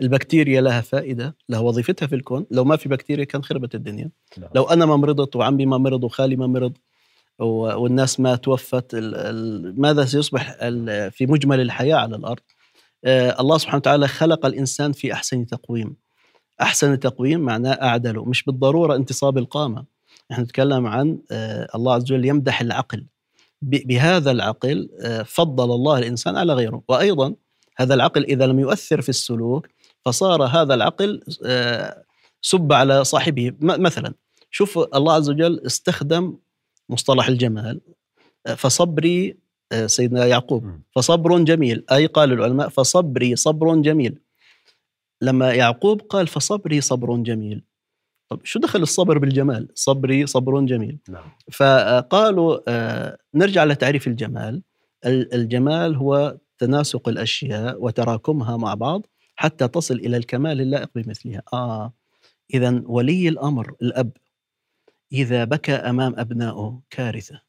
البكتيريا 0.00 0.60
لها 0.60 0.80
فائدة 0.80 1.36
لها 1.48 1.60
وظيفتها 1.60 2.06
في 2.06 2.14
الكون. 2.14 2.46
لو 2.50 2.64
ما 2.64 2.76
في 2.76 2.88
بكتيريا 2.88 3.24
كان 3.24 3.44
خربت 3.44 3.74
الدنيا. 3.74 4.10
نعم. 4.38 4.50
لو 4.54 4.64
أنا 4.64 4.86
ما 4.86 4.96
مرضت 4.96 5.36
وعمي 5.36 5.66
ما 5.66 5.78
مرض 5.78 6.04
وخالي 6.04 6.36
ما 6.36 6.46
مرض 6.46 6.72
والناس 7.38 8.20
ما 8.20 8.36
توفت 8.36 8.94
ماذا 9.76 10.04
سيصبح 10.04 10.56
في 11.10 11.26
مجمل 11.26 11.60
الحياة 11.60 11.96
على 11.96 12.16
الأرض؟ 12.16 12.40
آه، 12.40 12.57
الله 13.06 13.58
سبحانه 13.58 13.76
وتعالى 13.76 14.08
خلق 14.08 14.46
الإنسان 14.46 14.92
في 14.92 15.12
أحسن 15.12 15.46
تقويم. 15.46 15.96
أحسن 16.60 17.00
تقويم 17.00 17.40
معناه 17.40 17.72
أعدله 17.72 18.24
مش 18.24 18.44
بالضرورة 18.44 18.96
انتصاب 18.96 19.38
القامة. 19.38 19.84
نحن 20.30 20.42
نتكلم 20.42 20.86
عن 20.86 21.18
آه، 21.30 21.68
الله 21.74 21.94
عز 21.94 22.02
وجل 22.02 22.24
يمدح 22.24 22.60
العقل. 22.60 23.06
بهذا 23.62 24.30
العقل 24.30 24.90
آه، 25.00 25.22
فضل 25.22 25.74
الله 25.74 25.98
الإنسان 25.98 26.36
على 26.36 26.54
غيره. 26.54 26.82
وأيضا 26.88 27.34
هذا 27.76 27.94
العقل 27.94 28.24
إذا 28.24 28.46
لم 28.46 28.60
يؤثر 28.60 29.00
في 29.00 29.08
السلوك 29.08 29.68
فصار 30.04 30.42
هذا 30.42 30.74
العقل 30.74 31.22
آه، 31.46 32.04
سب 32.42 32.72
على 32.72 33.04
صاحبه. 33.04 33.52
مثلا 33.60 34.14
شوف 34.50 34.78
الله 34.78 35.12
عز 35.12 35.30
وجل 35.30 35.60
استخدم 35.66 36.36
مصطلح 36.88 37.28
الجمال 37.28 37.80
آه، 38.46 38.54
فصبري 38.54 39.30
آه، 39.30 39.36
سيدنا 39.86 40.26
يعقوب. 40.26 40.80
فصبر 40.94 41.38
جميل. 41.38 41.84
أي 41.92 42.06
قال 42.06 42.32
العلماء 42.32 42.68
فصبري 42.68 43.36
صبر 43.36 43.74
جميل. 43.76 44.18
لما 45.22 45.52
يعقوب 45.52 46.00
قال 46.00 46.26
فصبري 46.26 46.80
صبر 46.80 47.16
جميل. 47.16 47.64
طب 48.28 48.40
شو 48.44 48.58
دخل 48.60 48.82
الصبر 48.82 49.18
بالجمال؟ 49.18 49.68
صبري 49.74 50.26
صبر 50.26 50.60
جميل. 50.60 50.98
نعم. 51.08 51.30
فقالوا 51.52 52.58
آه، 52.68 53.18
نرجع 53.34 53.64
لتعريف 53.64 54.06
الجمال. 54.06 54.62
ال- 55.06 55.34
الجمال 55.34 55.96
هو 55.96 56.36
تناسق 56.58 57.08
الأشياء 57.08 57.84
وتراكمها 57.84 58.56
مع 58.56 58.74
بعض 58.74 59.06
حتى 59.36 59.68
تصل 59.68 59.94
إلى 59.94 60.16
الكمال 60.16 60.60
اللائق 60.60 60.90
بمثلها. 60.94 61.42
آه 61.52 61.92
إذا 62.54 62.82
ولي 62.86 63.28
الأمر 63.28 63.74
الأب. 63.82 64.10
إذا 65.12 65.44
بكى 65.44 65.72
أمام 65.74 66.14
أبنائه 66.18 66.80
كارثة. 66.90 67.47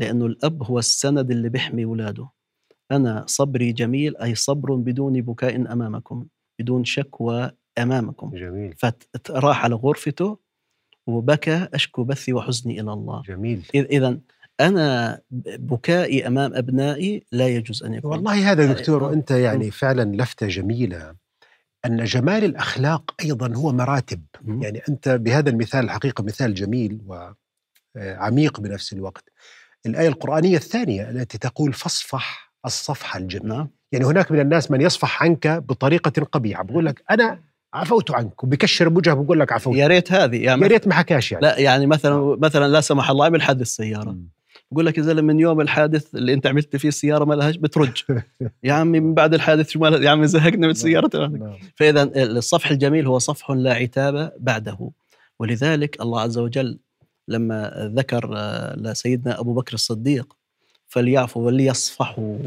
لأنه 0.00 0.26
الأب 0.26 0.62
هو 0.62 0.78
السند 0.78 1.30
اللي 1.30 1.48
بيحمي 1.48 1.84
ولاده. 1.84 2.28
أنا 2.92 3.24
صبري 3.28 3.72
جميل 3.72 4.16
أي 4.16 4.34
صبر 4.34 4.74
بدون 4.74 5.20
بكاء 5.20 5.72
أمامكم 5.72 6.26
بدون 6.60 6.84
شكوى 6.84 7.50
أمامكم. 7.78 8.30
جميل. 8.34 8.74
فراح 9.24 9.64
على 9.64 9.74
غرفته 9.74 10.38
وبكى 11.06 11.68
أشكو 11.74 12.04
بثي 12.04 12.32
وحزني 12.32 12.80
إلى 12.80 12.92
الله. 12.92 13.22
جميل. 13.22 13.66
إذا 13.74 14.18
أنا 14.60 15.20
بكائي 15.58 16.26
أمام 16.26 16.54
أبنائي 16.54 17.24
لا 17.32 17.48
يجوز 17.48 17.82
أن 17.82 17.94
يكون. 17.94 18.10
والله 18.10 18.52
هذا 18.52 18.72
دكتور 18.72 19.10
آه. 19.10 19.12
أنت 19.12 19.30
يعني 19.30 19.70
فعلا 19.70 20.16
لفتة 20.16 20.48
جميلة. 20.48 21.14
أن 21.86 22.04
جمال 22.04 22.44
الأخلاق 22.44 23.14
أيضا 23.24 23.54
هو 23.54 23.72
مراتب. 23.72 24.24
يعني 24.46 24.82
أنت 24.88 25.08
بهذا 25.08 25.50
المثال 25.50 25.84
الحقيقة 25.84 26.24
مثال 26.24 26.54
جميل 26.54 27.00
وعميق 27.96 28.60
بنفس 28.60 28.92
الوقت. 28.92 29.32
الآية 29.86 30.08
القرآنية 30.08 30.56
الثانية 30.56 31.10
التي 31.10 31.38
تقول 31.38 31.72
فاصفح 31.72 32.52
الصفحة 32.66 33.18
الجميل 33.18 33.48
نعم 33.48 33.68
يعني 33.92 34.04
هناك 34.04 34.32
من 34.32 34.40
الناس 34.40 34.70
من 34.70 34.80
يصفح 34.80 35.22
عنك 35.22 35.48
بطريقة 35.48 36.24
قبيحة. 36.32 36.62
بقول 36.62 36.86
لك 36.86 37.02
أنا 37.10 37.38
عفوت 37.74 38.10
عنك 38.10 38.44
وبكشر 38.44 38.88
بوجهه 38.88 39.14
بقول 39.14 39.40
لك 39.40 39.52
عفوت. 39.52 39.76
يا 39.76 39.86
ريت 39.86 40.12
هذه 40.12 40.44
يعني 40.44 40.62
يا 40.62 40.66
ريت 40.66 40.88
ما 40.88 40.94
حكاش 40.94 41.32
يعني. 41.32 41.46
لا 41.46 41.58
يعني 41.58 41.86
مثلا 41.86 42.36
مثلا 42.40 42.68
لا 42.68 42.80
سمح 42.80 43.10
الله 43.10 43.24
عمل 43.24 43.42
حادث 43.42 43.66
سياره. 43.66 44.16
بقول 44.70 44.86
لك 44.86 44.98
يا 44.98 45.02
زلمة 45.02 45.32
من 45.32 45.40
يوم 45.40 45.60
الحادث 45.60 46.14
اللي 46.14 46.34
أنت 46.34 46.46
عملت 46.46 46.76
فيه 46.76 46.88
السيارة 46.88 47.24
ما 47.24 47.34
لهاش 47.34 47.56
بترج. 47.56 48.02
يا 48.64 48.72
عمي 48.72 49.00
من 49.00 49.14
بعد 49.14 49.34
الحادث 49.34 49.70
شو 49.70 49.84
يا 49.86 50.10
عمي 50.10 50.26
زهقنا 50.26 50.66
من 50.66 50.70
السيارة. 50.70 51.06
تبعتك 51.06 51.32
نعم. 51.32 51.56
فاذا 51.76 52.02
الصفح 52.16 52.70
الجميل 52.70 53.06
هو 53.06 53.18
صفح 53.18 53.50
لا 53.50 53.74
عتاب 53.74 54.32
بعده. 54.38 54.90
ولذلك 55.38 56.00
الله 56.00 56.20
عز 56.20 56.38
وجل 56.38 56.78
لما 57.30 57.90
ذكر 57.94 58.34
آه، 58.36 58.76
لسيدنا 58.76 59.40
أبو 59.40 59.54
بكر 59.54 59.74
الصديق 59.74 60.36
فليعفوا 60.86 61.46
وليصفحوا 61.46 62.38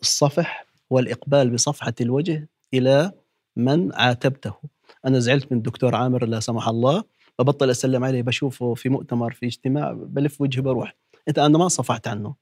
الصفح 0.00 0.66
والإقبال 0.90 1.50
بصفحة 1.50 1.94
الوجه 2.00 2.48
إلى 2.74 3.12
من 3.56 3.94
عاتبته. 3.94 4.54
أنا 5.06 5.18
زعلت 5.18 5.52
من 5.52 5.58
الدكتور 5.58 5.94
عامر 5.94 6.26
لا 6.26 6.40
سمح 6.40 6.68
الله 6.68 7.04
ببطل 7.38 7.70
أسلم 7.70 8.04
عليه 8.04 8.22
بشوفه 8.22 8.74
في 8.74 8.88
مؤتمر 8.88 9.32
في 9.32 9.46
اجتماع 9.46 9.92
بلف 9.92 10.40
وجهي 10.40 10.62
بروح. 10.62 10.96
أنت 11.28 11.38
أنا 11.38 11.58
ما 11.58 11.68
صفحت 11.68 12.08
عنه. 12.08 12.34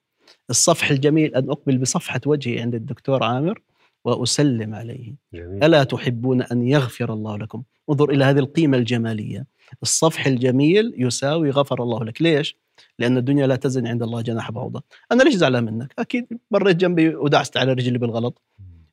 الصفح 0.51 0.91
الجميل 0.91 1.35
أن 1.35 1.51
أقبل 1.51 1.79
بصفحة 1.79 2.21
وجهي 2.27 2.61
عند 2.61 2.75
الدكتور 2.75 3.23
عامر 3.23 3.63
وأسلم 4.05 4.75
عليه. 4.75 5.15
جميل. 5.35 5.65
ألا 5.65 5.85
تحبون 5.85 6.43
أن 6.43 6.69
يغفر 6.69 7.13
الله 7.13 7.39
لكم؟ 7.39 7.63
انظر 7.91 8.11
إلى 8.11 8.25
هذه 8.25 8.39
القيمة 8.39 8.77
الجمالية. 8.77 9.47
الصفح 9.83 10.27
الجميل 10.27 10.95
يساوي 10.97 11.51
غفر 11.51 11.83
الله 11.83 12.05
لك. 12.05 12.23
ليش؟ 12.23 12.57
لأن 12.99 13.17
الدنيا 13.17 13.47
لا 13.47 13.57
تزن 13.57 13.87
عند 13.87 14.03
الله 14.03 14.21
جناح 14.21 14.51
بعوضة. 14.51 14.83
أنا 15.13 15.23
ليش 15.23 15.35
زعلان 15.35 15.65
منك؟ 15.65 15.95
أكيد 15.99 16.27
مريت 16.51 16.77
جنبي 16.77 17.15
ودعست 17.15 17.57
على 17.57 17.73
رجلي 17.73 17.99
بالغلط. 17.99 18.43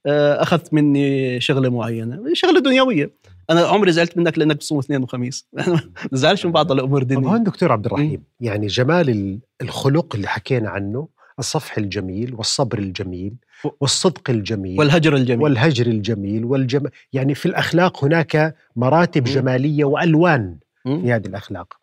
آه، 0.05 0.41
أخذت 0.41 0.73
مني 0.73 1.39
شغلة 1.41 1.69
معينة 1.69 2.19
شغلة 2.33 2.59
دنيوية. 2.59 3.11
أنا 3.49 3.61
عمري 3.61 3.91
زعلت 3.91 4.17
منك 4.17 4.37
لأنك 4.37 4.55
بتصوم 4.55 4.79
اثنين 4.79 5.03
وخميس. 5.03 5.47
ما 6.11 6.17
زعلش 6.17 6.45
من 6.45 6.51
بعض 6.51 6.71
الأمور 6.71 6.97
طب 7.03 7.11
الدينيه 7.11 7.27
هون 7.27 7.43
دكتور 7.43 7.71
عبد 7.71 7.85
الرحيم 7.85 8.23
يعني 8.39 8.67
جمال 8.67 9.09
ال- 9.09 9.39
الخلق 9.61 10.15
اللي 10.15 10.27
حكينا 10.27 10.69
عنه 10.69 11.07
الصفح 11.39 11.77
الجميل 11.77 12.33
والصبر 12.35 12.79
الجميل 12.79 13.33
والصدق 13.81 14.29
الجميل 14.29 14.79
والهجر 14.79 15.15
الجميل. 15.15 15.41
والهجر 15.43 15.87
الجميل 15.87 16.45
والجم... 16.45 16.83
يعني 17.13 17.35
في 17.35 17.45
الأخلاق 17.45 18.03
هناك 18.05 18.55
مراتب. 18.75 19.23
جمالية 19.23 19.85
وألوان. 19.85 20.57
في 20.83 21.13
هذه 21.13 21.27
الأخلاق 21.27 21.79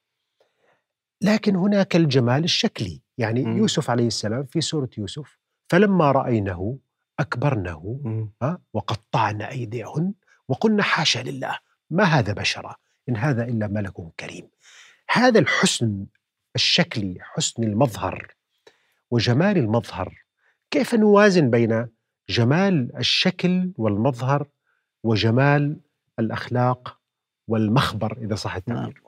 لكن 1.23 1.57
هناك 1.57 1.97
الجمال 1.97 2.45
الشكلي 2.45 3.03
يعني 3.19 3.45
مم. 3.45 3.59
يوسف 3.59 3.91
عليه 3.91 4.07
السلام 4.07 4.45
في 4.45 4.61
سورة 4.61 4.91
يوسف 4.99 5.39
فلما 5.69 6.13
رأينه 6.13 6.79
أكبرنه 7.21 8.01
مم. 8.05 8.33
ها؟ 8.43 8.59
وقطعن 8.73 9.43
أيديهن 9.43 10.15
وقلنا 10.49 10.83
حاشا 10.83 11.19
لله 11.19 11.59
ما 11.91 12.05
هذا 12.05 12.33
بشرا 12.33 12.77
إن 13.09 13.17
هذا 13.17 13.45
إلا 13.45 13.67
ملك 13.67 13.93
كريم 14.21 14.49
هذا 15.11 15.39
الحسن 15.39 16.07
الشكلي 16.55 17.19
حسن 17.21 17.65
المظهر 17.65 18.35
وجمال 19.11 19.59
المظهر 19.59 20.25
كيف 20.71 20.95
نوازن 20.95 21.51
بين 21.51 21.89
جمال 22.29 22.97
الشكل 22.97 23.73
والمظهر 23.77 24.49
وجمال 25.05 25.81
الأخلاق 26.19 27.00
والمخبر 27.51 28.19
إذا 28.23 28.35
صح 28.35 28.59
نعم. 28.67 28.79
التعبير. 28.79 29.03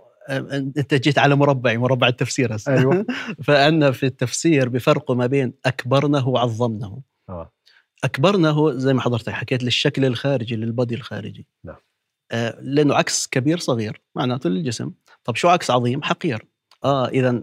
أنت 0.78 0.94
جيت 0.94 1.18
على 1.18 1.34
مربعي 1.34 1.78
مربع 1.78 2.08
التفسير 2.08 2.56
هسه. 2.56 2.78
أيوه. 2.78 3.06
فان 3.46 3.92
في 3.92 4.06
التفسير 4.06 4.68
بفرق 4.68 5.10
ما 5.10 5.26
بين 5.26 5.52
أكبرنه 5.66 6.28
وعظمنه. 6.28 7.02
آه. 7.28 7.52
أكبرنه 8.04 8.72
زي 8.72 8.94
ما 8.94 9.00
حضرتك 9.00 9.32
حكيت 9.32 9.62
للشكل 9.62 10.04
الخارجي 10.04 10.56
للبدي 10.56 10.94
الخارجي. 10.94 11.46
نعم. 11.64 11.76
آه 12.30 12.58
لأنه 12.60 12.94
عكس 12.94 13.26
كبير 13.26 13.58
صغير 13.58 14.00
معناته 14.14 14.50
للجسم. 14.50 14.92
طب 15.24 15.36
شو 15.36 15.48
عكس 15.48 15.70
عظيم؟ 15.70 16.02
حقير. 16.02 16.46
آه 16.84 17.08
اذا 17.08 17.42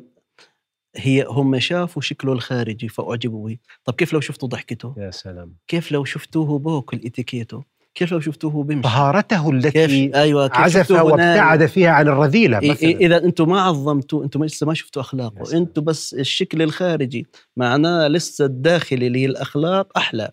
هي 0.95 1.25
هم 1.29 1.59
شافوا 1.59 2.01
شكله 2.01 2.33
الخارجي 2.33 2.89
فأعجبوا 2.89 3.49
به. 3.49 3.57
طب 3.85 3.93
كيف 3.93 4.13
لو 4.13 4.19
شفتوا 4.19 4.47
ضحكته؟ 4.47 4.95
يا 4.97 5.11
سلام. 5.11 5.55
كيف 5.67 5.91
لو 5.91 6.05
شفتوه 6.05 6.59
بوكل 6.59 7.01
اتيكيته 7.05 7.63
كيف 7.95 8.11
لو 8.11 8.19
شفتوه 8.19 8.63
بمشي؟ 8.63 8.81
طهارته 8.81 9.49
التي 9.49 9.71
كيف؟ 9.71 9.91
كيف 9.91 10.37
عزف؟ 10.37 10.91
وابتعد 10.91 11.65
فيها 11.65 11.89
عن 11.89 12.07
الرذيلة 12.07 12.57
مثلا. 12.57 12.89
إذا 12.89 13.23
أنتم 13.23 13.49
ما 13.49 13.61
عظمتوا 13.61 14.23
أنتم 14.23 14.43
لسه 14.43 14.67
ما 14.67 14.73
شفتوا 14.73 15.01
أخلاقه. 15.01 15.57
أنتم 15.57 15.83
بس 15.83 16.13
الشكل 16.13 16.61
الخارجي 16.61 17.27
معناه 17.57 18.07
لسه 18.07 18.45
الداخلي 18.45 19.07
اللي 19.07 19.19
هي 19.19 19.25
الأخلاق 19.25 19.97
أحلى. 19.97 20.31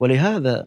ولهذا 0.00 0.66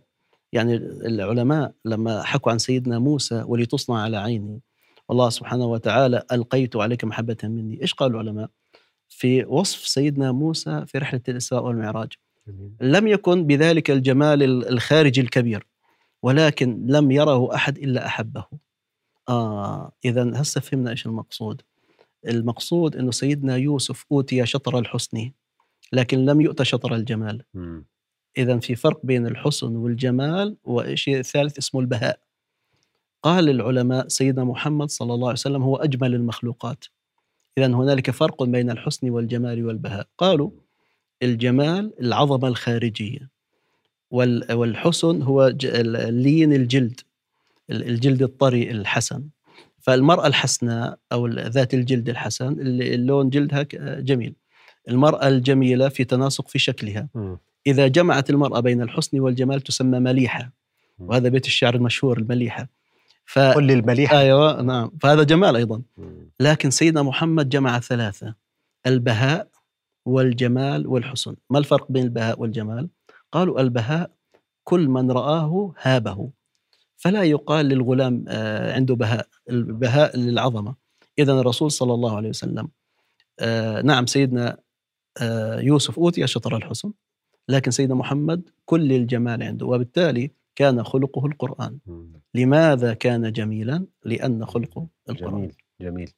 يعني 0.54 0.75
العلماء 1.06 1.71
لما 1.86 2.23
حكوا 2.23 2.51
عن 2.51 2.58
سيدنا 2.58 2.99
موسى 2.99 3.43
ولتصنع 3.47 3.99
على 3.99 4.17
عيني 4.17 4.62
والله 5.10 5.30
سبحانه 5.30 5.65
وتعالى 5.65 6.23
ألقيت 6.32 6.75
عليك 6.75 7.04
محبة 7.04 7.38
مني. 7.43 7.82
إيش 7.82 7.93
قال 7.93 8.12
العلماء؟ 8.12 8.49
في 9.10 9.45
وصف 9.45 9.88
سيدنا 9.88 10.32
موسى 10.32 10.84
في 10.88 10.97
رحلة 10.97 11.21
الإسراء 11.30 11.63
والمعراج. 11.63 12.13
لم 12.82 13.08
يكن 13.08 13.45
بذلك 13.47 13.91
الجمال 13.91 14.43
ال- 14.43 14.69
الخارجي 14.69 15.21
الكبير. 15.21 15.67
ولكن 16.23 16.86
لم 16.88 17.12
يره 17.12 17.55
أحد 17.55 17.77
إلا 17.77 18.05
أحبه. 18.05 18.45
آه 19.29 19.91
اذا 20.05 20.31
هسه 20.36 20.62
فهمنا 20.62 20.91
إيش 20.91 21.05
المقصود. 21.05 21.62
المقصود 22.27 22.95
إنه 22.95 23.12
سيدنا 23.12 23.55
يوسف 23.55 24.05
أوتي 24.12 24.45
شطر 24.45 24.79
الحسن 24.79 25.31
لكن 25.93 26.25
لم 26.25 26.41
يؤت 26.41 26.62
شطر 26.63 26.95
الجمال. 26.95 27.43
اذا 28.38 28.60
في 28.60 28.75
فرق 28.75 28.99
بين 29.03 29.27
الحسن 29.27 29.75
والجمال 29.75 30.57
وشيء 30.63 31.19
الثالث 31.19 31.57
اسمه 31.57 31.81
البهاء. 31.81 32.19
قال 33.23 33.49
العلماء 33.49 34.07
سيدنا 34.07 34.43
محمد 34.45 34.89
صلى 34.89 35.13
الله 35.13 35.27
عليه 35.27 35.39
وسلم 35.39 35.63
هو 35.63 35.75
أجمل 35.75 36.15
المخلوقات. 36.15 36.86
اذا 37.57 37.67
هنالك 37.67 38.12
فرق 38.12 38.43
بين 38.43 38.69
الحسن 38.69 39.10
والجمال 39.10 39.65
والبهاء. 39.65 40.07
قالوا 40.17 40.51
الجمال 41.23 41.93
العظمة 41.99 42.47
الخارجية 42.47 43.19
وال- 43.19 43.29
والحسن 44.12 45.21
هو 45.21 45.54
اللين 45.63 46.54
الجلد 46.54 47.00
ال- 47.69 47.89
الجلد 47.89 48.21
الطري 48.21 48.71
الحسن. 48.71 49.24
فالمرأة 49.80 50.28
الحسناء 50.28 50.97
أو 51.12 51.28
ذات 51.28 51.74
الجلد 51.74 52.10
الحسن 52.10 52.47
اللي 52.47 52.95
اللون 52.95 53.30
جلدها 53.30 53.67
جميل. 54.00 54.36
المرأة 54.89 55.28
الجميلة 55.28 55.89
في 55.89 56.04
تناسق 56.04 56.47
في 56.47 56.60
شكلها. 56.60 57.08
إذا 57.67 57.88
جمعت 57.88 58.30
المرأة 58.30 58.60
بين 58.60 58.82
الحسن 58.82 59.19
والجمال 59.19 59.62
تسمى 59.62 60.00
مليحة. 60.00 60.52
وهذا 61.00 61.30
بيت 61.30 61.45
الشعر 61.45 61.76
المشهور 61.76 62.17
المليحة. 62.17 62.67
ف... 63.26 63.39
قل 63.39 63.67
للمليحه 63.67 64.19
أيوة 64.19 64.62
نعم. 64.62 64.91
فهذا 65.02 65.24
جمال 65.24 65.56
أيضا. 65.56 65.82
لكن 66.39 66.69
سيدنا 66.71 67.02
محمد 67.04 67.50
جمع 67.50 67.80
ثلاثة 67.80 68.36
البهاء 68.88 69.47
والجمال 70.06 70.88
والحسن. 70.88 71.36
ما 71.50 71.60
الفرق 71.60 71.91
بين 71.91 72.04
البهاء 72.04 72.39
والجمال؟ 72.41 72.89
قالوا 73.32 73.62
البهاء 73.62 74.12
كل 74.63 74.88
من 74.88 75.12
رآه 75.12 75.74
هابه. 75.82 76.30
فلا 76.98 77.24
يقال 77.24 77.65
للغلام 77.65 78.26
آه، 78.28 78.74
عنده 78.74 78.96
بهاء 78.96 79.28
البهاء 79.50 80.17
للعظمة. 80.17 80.76
إذا 81.20 81.34
الرسول 81.34 81.72
صلى 81.72 81.94
الله 81.94 82.15
عليه 82.15 82.30
وسلم 82.30 82.67
آه، 83.39 83.82
نعم 83.82 84.06
سيدنا 84.06 84.58
آه، 85.22 85.60
يوسف 85.60 86.00
أوتي 86.00 86.28
شطر 86.28 86.56
الحسن 86.56 86.91
لكن 87.50 87.72
سيدنا 87.72 87.96
محمد 87.96 88.50
كل 88.65 88.91
الجمال 88.94 89.44
عنده 89.44 89.65
وبالتالي 89.65 90.32
كان 90.56 90.84
خلقه 90.84 91.26
القرآن. 91.26 91.80
لماذا 92.34 92.94
كان 92.94 93.32
جميلا؟ 93.32 93.86
لأن 94.06 94.46
خلقه 94.46 94.88
القرآن. 95.10 95.32
جميل 95.32 95.56
جميل. 95.82 96.12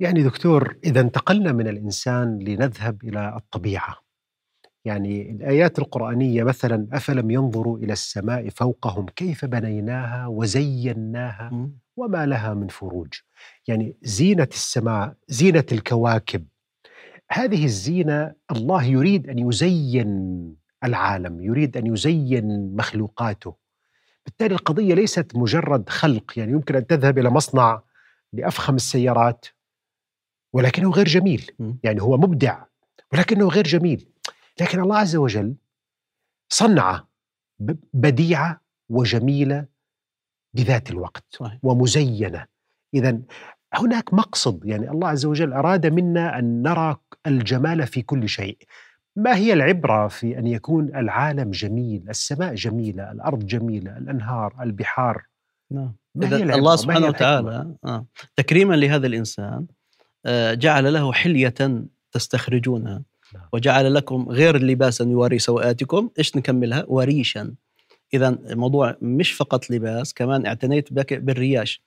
يعني 0.00 0.22
دكتور 0.22 0.76
إذا 0.84 1.00
انتقلنا 1.00 1.52
من 1.52 1.68
الإنسان 1.68 2.38
لنذهب 2.38 3.04
إلى 3.04 3.36
الطبيعة 3.36 4.03
يعني 4.84 5.30
الآيات 5.30 5.78
القرآنية 5.78 6.42
مثلا 6.42 6.88
أفلم 6.92 7.30
ينظروا 7.30 7.78
إلى 7.78 7.92
السماء 7.92 8.48
فوقهم 8.48 9.06
كيف 9.06 9.44
بنيناها 9.44 10.26
وزيناها. 10.26 11.68
وما 11.96 12.26
لها 12.26 12.54
من 12.54 12.68
فروج. 12.68 13.12
يعني 13.68 13.96
زينة 14.02 14.48
السماء 14.52 15.14
زينة 15.28 15.64
الكواكب. 15.72 16.44
هذه 17.30 17.64
الزينة 17.64 18.32
الله 18.50 18.84
يريد 18.84 19.28
أن 19.30 19.38
يزين 19.38 20.08
العالم 20.84 21.40
يريد 21.40 21.76
أن 21.76 21.86
يزين 21.86 22.76
مخلوقاته. 22.76 23.54
بالتالي 24.26 24.54
القضية 24.54 24.94
ليست 24.94 25.36
مجرد 25.36 25.88
خلق. 25.88 26.38
يعني 26.38 26.52
يمكن 26.52 26.76
أن 26.76 26.86
تذهب 26.86 27.18
إلى 27.18 27.30
مصنع 27.30 27.82
لأفخم 28.32 28.74
السيارات 28.74 29.46
ولكنه 30.52 30.90
غير 30.90 31.06
جميل. 31.06 31.50
يعني 31.82 32.02
هو 32.02 32.16
مبدع 32.16 32.64
ولكنه 33.12 33.48
غير 33.48 33.64
جميل. 33.64 34.06
لكن 34.60 34.80
الله 34.80 34.96
عز 34.98 35.16
وجل 35.16 35.54
صنع 36.48 37.04
ب- 37.58 37.76
بديعة 37.92 38.60
وجميلة 38.88 39.66
بذات 40.54 40.90
الوقت 40.90 41.24
صحيح 41.30 41.58
ومزينة 41.62 42.46
اذا 42.94 43.18
هناك 43.74 44.14
مقصد 44.14 44.64
يعني 44.64 44.90
الله 44.90 45.08
عز 45.08 45.26
وجل 45.26 45.52
أراد 45.52 45.86
منا 45.86 46.38
أن 46.38 46.62
نرى 46.62 46.96
الجمال 47.26 47.86
في 47.86 48.02
كل 48.02 48.28
شيء 48.28 48.58
ما 49.16 49.36
هي 49.36 49.52
العبرة 49.52 50.08
في 50.08 50.38
أن 50.38 50.46
يكون 50.46 50.96
العالم 50.96 51.50
جميل 51.50 52.10
السماء 52.10 52.54
جميلة 52.54 53.12
الأرض 53.12 53.46
جميلة 53.46 53.96
الأنهار 53.98 54.54
البحار 54.62 55.26
نعم 55.72 55.94
ما 56.14 56.26
إذا 56.26 56.36
هي 56.36 56.42
العبرة؟ 56.42 56.58
الله 56.58 56.76
سبحانه؟ 56.76 57.06
وتعالى 57.06 57.74
آه. 57.84 58.06
تكريما 58.36 58.74
لهذا 58.74 59.06
الإنسان 59.06 59.66
آه، 60.26 60.54
جعل 60.54 60.92
له 60.92 61.12
حلية 61.12 61.54
تستخرجونها. 62.12 63.02
وجعل 63.52 63.94
لكم 63.94 64.28
غير 64.28 64.62
لباسا 64.62 65.04
يواري 65.04 65.38
سوآتكم 65.38 66.10
إيش 66.18 66.36
نكملها؟ 66.36 66.84
وريشا. 66.88 67.54
اذا 68.14 68.28
الموضوع 68.28 68.96
مش 69.02 69.32
فقط 69.32 69.70
لباس 69.70 70.14
كمان 70.14 70.46
اعتنيت 70.46 70.92
بك 70.92 71.14
بالرياش. 71.14 71.82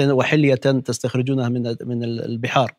وحلية 0.00 0.54
تستخرجونها 0.54 1.48
من 1.48 1.76
من 1.82 2.04
البحار. 2.04 2.74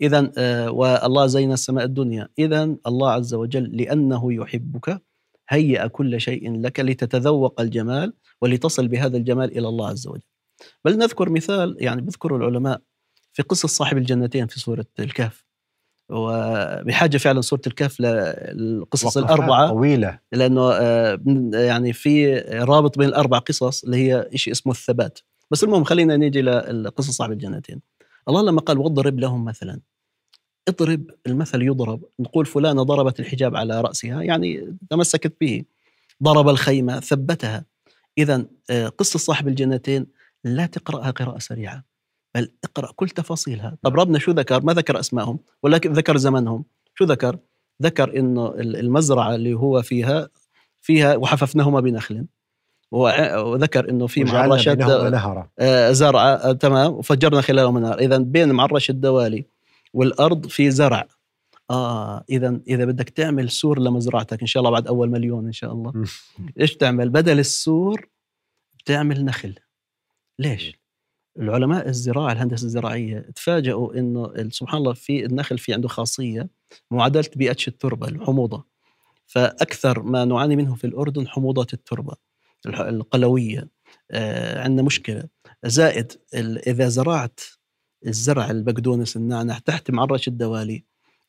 اذا 0.00 0.32
آه، 0.38 0.70
والله 0.70 1.26
زين 1.26 1.52
السماء 1.52 1.84
الدنيا. 1.84 2.28
اذا 2.38 2.76
الله 2.86 3.10
عز 3.10 3.34
وجل 3.34 3.76
لأنه 3.76 4.32
يحبك 4.32 5.02
هيأ 5.48 5.86
كل 5.86 6.20
شيء 6.20 6.60
لك 6.60 6.80
لتتذوق 6.80 7.60
الجمال 7.60 8.12
ولتصل 8.42 8.88
بهذا 8.88 9.16
الجمال 9.16 9.58
إلى 9.58 9.68
الله 9.68 9.88
عز 9.88 10.06
وجل. 10.08 10.22
بل 10.84 10.98
نذكر 10.98 11.30
مثال 11.30 11.76
يعني 11.80 12.00
بيذكر 12.00 12.36
العلماء 12.36 12.80
في 13.32 13.42
قصة 13.42 13.68
صاحب 13.68 13.96
الجنتين 13.96 14.46
في 14.46 14.60
سورة 14.60 14.86
الكهف. 15.00 15.47
وبحاجة 16.10 17.16
فعلا 17.16 17.40
سوره 17.40 17.60
الكهف 17.66 18.00
للقصص 18.00 19.16
الأربعة 19.16 19.68
طويلة. 19.68 20.18
لأنه 20.32 20.72
آه، 20.72 21.20
يعني 21.52 21.92
في 21.92 22.38
رابط 22.38 22.98
بين 22.98 23.08
الأربع 23.08 23.38
قصص 23.38 23.84
اللي 23.84 23.96
هي 23.96 24.28
شيء 24.34 24.52
اسمه 24.52 24.72
الثبات. 24.72 25.18
بس 25.50 25.64
المهم 25.64 25.84
خلينا 25.84 26.16
نيجي 26.16 26.42
لقصص 26.42 27.10
صاحب 27.10 27.32
الجنتين 27.32 27.80
الله 28.28 28.42
لما 28.42 28.60
قال 28.60 28.78
واضرب 28.78 29.18
لهم 29.18 29.44
مثلا. 29.44 29.80
اضرب 30.68 31.10
المثل 31.26 31.62
يضرب 31.62 32.04
نقول 32.20 32.46
فلانة 32.46 32.82
ضربت 32.82 33.20
الحجاب 33.20 33.56
على 33.56 33.80
رأسها 33.80 34.22
يعني 34.22 34.76
تمسكت 34.90 35.32
به. 35.40 35.64
ضرب 36.22 36.48
الخيمة 36.48 37.00
ثبتها. 37.00 37.64
اذا 38.18 38.46
آه، 38.70 38.88
قصة 38.88 39.18
صاحب 39.18 39.48
الجنتين 39.48 40.06
لا 40.44 40.66
تقرأها 40.66 41.10
قراءة 41.10 41.38
سريعة. 41.38 41.84
بل 42.34 42.50
اقرأ 42.64 42.92
كل 42.96 43.08
تفاصيلها. 43.08 43.76
طب 43.82 44.00
ربنا 44.00 44.18
شو 44.18 44.30
ذكر؟ 44.32 44.64
ما 44.64 44.72
ذكر 44.72 45.00
اسمائهم 45.00 45.38
ولكن 45.62 45.92
ذكر 45.92 46.16
زمنهم 46.16 46.64
شو 46.94 47.04
ذكر؟ 47.04 47.38
ذكر 47.82 48.18
إنه 48.18 48.46
ال- 48.46 48.76
المزرعة 48.76 49.34
اللي 49.34 49.54
هو 49.54 49.82
فيها 49.82 50.28
فيها 50.82 51.16
وحففناهما 51.16 51.80
بنخل. 51.80 52.26
وذكر 52.90 53.90
إنه 53.90 54.06
في 54.06 54.20
نهرا. 54.22 54.46
آه، 55.58 55.92
زرع 55.92 56.22
آه، 56.32 56.52
تمام؟ 56.52 56.92
وفجرنا 56.92 57.40
خلالهم 57.40 57.78
نار 57.78 57.98
اذا 57.98 58.18
بين 58.18 58.52
معرش 58.52 58.90
الدوالي 58.90 59.44
والأرض 59.94 60.46
في 60.46 60.70
زرع. 60.70 61.06
آه 61.70 62.24
اذا 62.30 62.60
إذا 62.68 62.84
بدك 62.84 63.08
تعمل 63.10 63.50
سور 63.50 63.78
لمزرعتك 63.78 64.40
إن 64.40 64.46
شاء 64.46 64.60
الله 64.60 64.70
بعد 64.70 64.86
أول 64.86 65.10
مليون 65.10 65.46
إن 65.46 65.52
شاء 65.52 65.72
الله. 65.72 65.92
إيش 66.60 66.76
تعمل؟ 66.76 67.08
بدل 67.08 67.38
السور 67.38 68.08
بتعمل 68.78 69.24
نخل. 69.24 69.54
ليش؟ 70.38 70.78
العلماء 71.38 71.88
الزراعة 71.88 72.32
الهندسة 72.32 72.64
الزراعية 72.64 73.18
تفاجئوا 73.34 73.94
انه 73.98 74.48
سبحان 74.50 74.78
الله 74.78 74.92
في 74.92 75.24
النخل 75.24 75.58
في 75.58 75.74
عنده 75.74 75.88
خاصية 75.88 76.48
معادلة 76.90 77.24
بيئة 77.36 77.56
التربة 77.68 78.08
الحموضة. 78.08 78.64
فأكثر 79.26 80.02
ما 80.02 80.24
نعاني 80.24 80.56
منه 80.56 80.74
في 80.74 80.86
الأردن 80.86 81.28
حموضه 81.28 81.66
التربة 81.72 82.14
القلوية. 82.66 83.68
آه 84.10 84.62
عندنا 84.62 84.82
مشكلة. 84.86 85.24
زائد 85.64 86.12
إذا 86.66 86.88
زرعت 86.88 87.40
الزرع 88.06 88.50
البقدونس 88.50 89.16
النعناع 89.16 89.58
تحت 89.58 89.90
معرش 89.90 90.28
الدوالي 90.28 90.84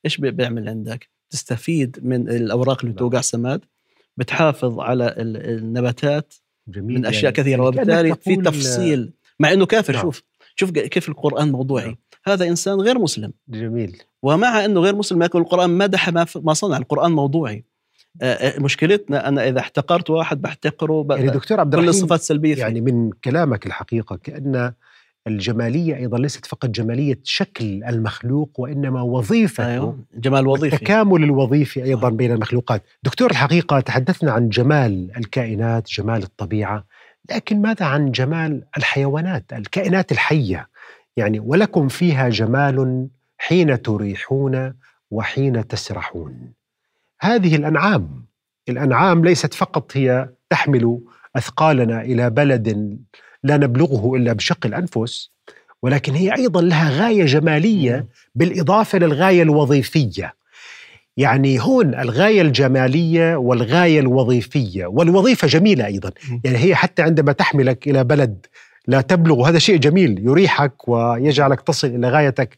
إيش 0.06 0.17
بي- 0.17 0.32
بيعمل 0.32 0.69
عندك؟ 0.69 1.10
تستفيد 1.30 2.00
من 2.04 2.30
الأوراق 2.30 2.80
اللي 2.80 2.89
نعم. 2.89 2.98
توقع 3.00 3.22
سماد 3.22 3.62
بتحافظ 4.17 4.80
على 4.80 5.08
ال- 5.08 5.58
النباتات 5.60 6.34
جميل 6.67 6.98
من 6.98 7.06
أشياء 7.06 7.24
يعني- 7.24 7.36
كثيرة. 7.36 7.50
يعني 7.50 7.67
وبالتالي 7.67 8.15
في 8.15 8.36
تفصيل 8.36 9.13
مع 9.39 9.54
إنه 9.54 9.65
كافر 9.65 9.93
نعم. 9.93 10.02
شوف 10.02 10.23
شوف 10.56 10.71
كيف 10.71 11.10
القرآن 11.10 11.52
موضوعي 11.52 11.86
نعم. 11.86 11.97
هذا 12.25 12.47
إنسان 12.47 12.82
غير 12.82 12.99
مسلم 12.99 13.34
جميل 13.49 13.97
ومع 14.23 14.65
إنه 14.65 14.80
غير 14.82 14.95
مسلم 14.95 15.23
لكن 15.23 15.39
القرآن 15.39 15.69
مدح 15.69 16.10
ما, 16.10 16.25
ما 16.36 16.54
صنع 16.54 16.78
القرآن 16.78 17.12
موضوعي 17.12 17.63
آه، 18.21 18.34
آه، 18.34 18.60
مشكلتنا 18.60 19.28
أنا 19.28 19.47
إذا 19.47 19.60
احتقرت 19.60 20.10
واحد 20.10 20.41
بحتقره 20.41 21.04
ب- 21.04 21.12
يعني 21.12 21.30
دكتور 21.30 21.60
عبد 21.60 21.75
كل 21.75 21.80
الرحيم 21.82 21.89
الصفات 21.89 22.19
السلبيه 22.19 22.56
فيه. 22.56 22.62
يعني 22.62 22.82
من 22.82 23.12
كلامك 23.23 23.65
الحقيقة 23.65 24.15
كأن 24.15 24.73
الجمالية 25.28 25.95
أيضا 25.95 26.17
ليست 26.17 26.45
فقط 26.45 26.69
جمالية 26.69 27.19
شكل 27.23 27.84
المخلوق 27.84 28.49
وإنما 28.60 29.02
وظيفته 29.02 29.67
أيوه 29.67 29.99
جمال 30.17 30.47
وظيفي 30.47 30.75
التكامل 30.75 31.23
الوظيفي 31.23 31.84
أيضا. 31.84 32.10
بين 32.10 32.32
المخلوقات 32.32 32.84
دكتور 33.04 33.32
الحقيقة 33.32 33.80
تحدثنا 33.80 34.32
عن 34.32 34.49
جمال 34.49 35.12
الكائنات 35.17 35.89
جمال 35.91 36.23
الطبيعة 36.23 36.86
لكن 37.31 37.61
ماذا 37.61 37.85
عن 37.85 38.11
جمال 38.11 38.63
الحيوانات 38.77 39.53
الكائنات 39.53 40.11
الحية؟ 40.11 40.69
يعني 41.17 41.39
ولكم 41.39 41.87
فيها 41.87 42.29
جمال 42.29 43.07
حين 43.37 43.81
تريحون 43.81 44.73
وحين 45.11 45.67
تسرحون. 45.67 46.53
هذه 47.21 47.55
الأنعام 47.55 48.25
الأنعام 48.69 49.25
ليست 49.25 49.53
فقط 49.53 49.97
هي 49.97 50.29
تحمل 50.49 50.99
أثقالنا 51.35 52.01
إلى 52.01 52.29
بلد 52.29 52.99
لا 53.43 53.57
نبلغه 53.57 54.15
إلا 54.15 54.33
بشق 54.33 54.65
الأنفس 54.65 55.31
ولكن 55.81 56.13
هي 56.13 56.35
أيضا 56.35 56.61
لها 56.61 56.89
غاية 56.89 57.25
جمالية 57.25 58.07
بالإضافة 58.35 58.97
للغاية 58.97 59.43
الوظيفية. 59.43 60.33
يعني 61.19 61.60
هون 61.62 61.95
الغاية 61.95 62.41
الجمالية 62.41 63.36
والغاية 63.36 63.99
الوظيفية 63.99 64.86
والوظيفة 64.86 65.47
جميلة 65.47 65.86
أيضا. 65.86 66.12
مم. 66.29 66.41
يعني 66.43 66.58
هي 66.58 66.75
حتى 66.75 67.01
عندما 67.01 67.32
تحملك 67.32 67.88
إلى 67.88 68.03
بلد 68.03 68.45
لا 68.88 69.01
تبلغ 69.01 69.49
هذا 69.49 69.60
شيء 69.60 69.77
جميل 69.77 70.19
يريحك 70.25 70.88
ويجعلك 70.88 71.62
تصل 71.62 71.88
إلى 71.88 72.10
غايتك. 72.10 72.58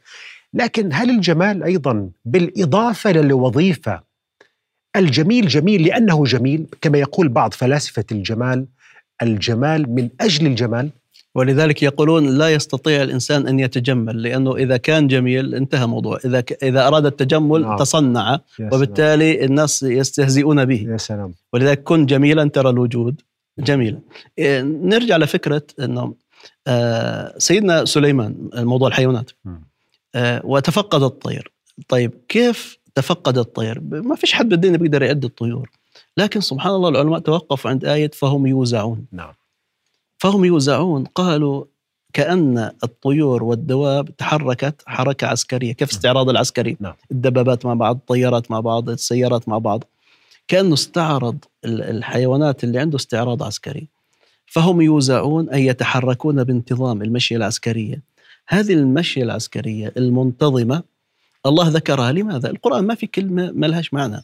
لكن 0.54 0.90
هل 0.94 1.10
الجمال 1.10 1.64
أيضا 1.64 2.10
بالإضافة 2.26 3.12
للوظيفة 3.12 4.02
الجميل 4.96 5.48
جميل؟ 5.48 5.84
لأنه 5.84 6.24
جميل 6.24 6.66
كما 6.82 6.98
يقول 6.98 7.30
بعض 7.30 7.54
فلاسفة 7.54 8.06
الجمال 8.12 8.66
الجمال 9.22 9.96
من 9.96 10.10
أجل 10.22 10.48
الجمال. 10.48 10.90
ولذلك 11.36 11.84
يقولون 11.84 12.38
لا 12.38 12.50
يستطيع 12.50 13.04
الإنسان 13.04 13.48
أن 13.48 13.60
يتجمل 13.60 14.24
لأنه 14.24 14.56
إذا 14.56 14.78
كان 14.78 15.08
جميل 15.08 15.56
انتهى 15.56 15.86
موضوع 15.86 16.20
إذا 16.26 16.42
ك... 16.42 16.64
إذا 16.64 16.88
أراد 16.88 17.06
التجمل 17.06 17.62
نعم. 17.62 17.78
تصنع 17.78 18.32
يا 18.32 18.40
سلام. 18.58 18.70
وبالتالي 18.74 19.46
الناس 19.46 19.84
يستهزئون 19.84 20.66
به. 20.66 20.88
يا 20.90 20.98
سلام. 20.98 21.34
ولذلك 21.54 21.84
كن 21.84 22.06
جميلا 22.06 22.50
ترى 22.50 22.70
الوجود 22.70 23.22
جميلا. 23.60 24.00
إيه، 24.38 24.62
نرجع 24.62 25.18
لفكرة 25.18 25.64
إنه 25.80 26.14
آه، 26.68 27.34
سيدنا 27.38 27.86
سليمان 27.86 28.50
الموضوع 28.58 28.88
الحيوانات. 28.88 29.32
آه، 30.16 30.42
وتفقد 30.44 31.04
الطير. 31.04 31.52
طيب 31.88 32.12
كيف 32.28 32.78
تفقد 32.96 33.38
الطير؟ 33.38 33.82
ما 33.82 34.16
فيش 34.16 34.34
حد 34.34 34.50
بالدنيا 34.50 34.78
بيقدر 34.78 35.04
يعد 35.04 35.26
الطيور. 35.26 35.70
لكن 36.18 36.42
سبحان 36.42 36.74
الله 36.76 36.90
العلماء 36.90 37.20
توقفوا 37.20 37.72
عند 37.72 37.86
آية 37.86 38.12
فهم 38.14 38.48
يوزعون. 38.48 39.06
نعم. 39.12 39.34
فهم 40.22 40.46
يوزعون 40.46 41.04
قالوا 41.06 41.66
كأن 42.14 42.72
الطيور 42.84 43.44
والدواب 43.44 44.18
تحركت 44.18 44.82
حركة 44.86 45.28
عسكرية 45.28 45.74
كيف 45.74 45.90
استعراض 45.92 46.30
العسكري؟ 46.30 46.78
نعم. 46.80 46.94
الدبابات 47.12 47.66
مع 47.66 47.74
بعض 47.74 47.96
الطيارات 47.96 48.52
مع 48.52 48.60
بعض 48.60 48.90
السيارات 48.90 49.50
مع 49.50 49.58
بعض. 49.58 49.84
كأنه 50.48 50.74
استعرض 50.74 51.38
ال- 51.66 51.82
الحيوانات 51.82 52.64
اللي 52.64 52.80
عنده 52.80 52.96
استعراض 52.96 53.44
عسكري. 53.44 53.88
فهم 54.46 54.82
يوزعون 54.82 55.50
أي 55.50 55.66
يتحركون 55.66 56.44
بانتظام 56.44 57.02
المشية 57.02 57.36
العسكرية. 57.38 58.02
هذه 58.48 58.74
المشية 58.74 59.24
العسكرية 59.24 59.94
المنتظمة 59.98 60.84
الله 61.46 61.68
ذكرها. 61.68 62.12
لماذا؟ 62.12 62.50
القرآن 62.50 62.84
ما 62.88 62.96
في 62.96 63.08
كلمة 63.08 63.52
ما 63.56 63.66
لهاش 63.66 63.94
معنى. 63.94 64.24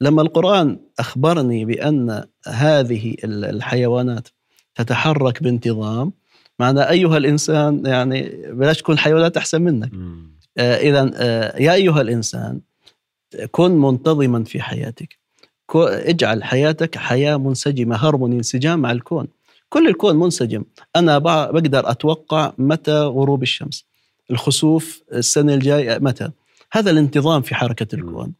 لما 0.00 0.22
القرآن 0.22 0.78
أخبرني 0.98 1.64
بأن 1.64 2.24
هذه 2.46 3.14
ال- 3.24 3.44
الحيوانات 3.44 4.28
تتحرك 4.74 5.42
بانتظام. 5.42 6.12
معنى 6.58 6.88
أيها 6.90 7.16
الإنسان 7.16 7.86
يعني 7.86 8.42
بلاش 8.52 8.78
تكون 8.78 8.98
حيوانات 8.98 9.36
أحسن 9.36 9.62
منك. 9.62 9.90
آه 10.58 10.76
إذا 10.76 11.10
آه 11.14 11.58
يا 11.58 11.72
أيها 11.74 12.00
الإنسان 12.00 12.60
كن 13.50 13.70
منتظما 13.70 14.44
في 14.44 14.62
حياتك. 14.62 15.18
اجعل 15.74 16.44
حياتك 16.44 16.98
حياة 16.98 17.36
منسجمة 17.36 17.96
هرموني 17.96 18.36
انسجام 18.36 18.78
مع 18.78 18.92
الكون. 18.92 19.28
كل 19.68 19.88
الكون 19.88 20.16
منسجم. 20.16 20.64
أنا 20.96 21.18
بقدر 21.18 21.90
أتوقع 21.90 22.52
متى 22.58 23.00
غروب 23.02 23.42
الشمس. 23.42 23.84
الخسوف 24.30 25.02
السنة 25.12 25.54
الجاية 25.54 25.98
متى؟ 25.98 26.30
هذا 26.72 26.90
الانتظام 26.90 27.42
في 27.42 27.54
حركة 27.54 27.94
الكون. 27.94 28.32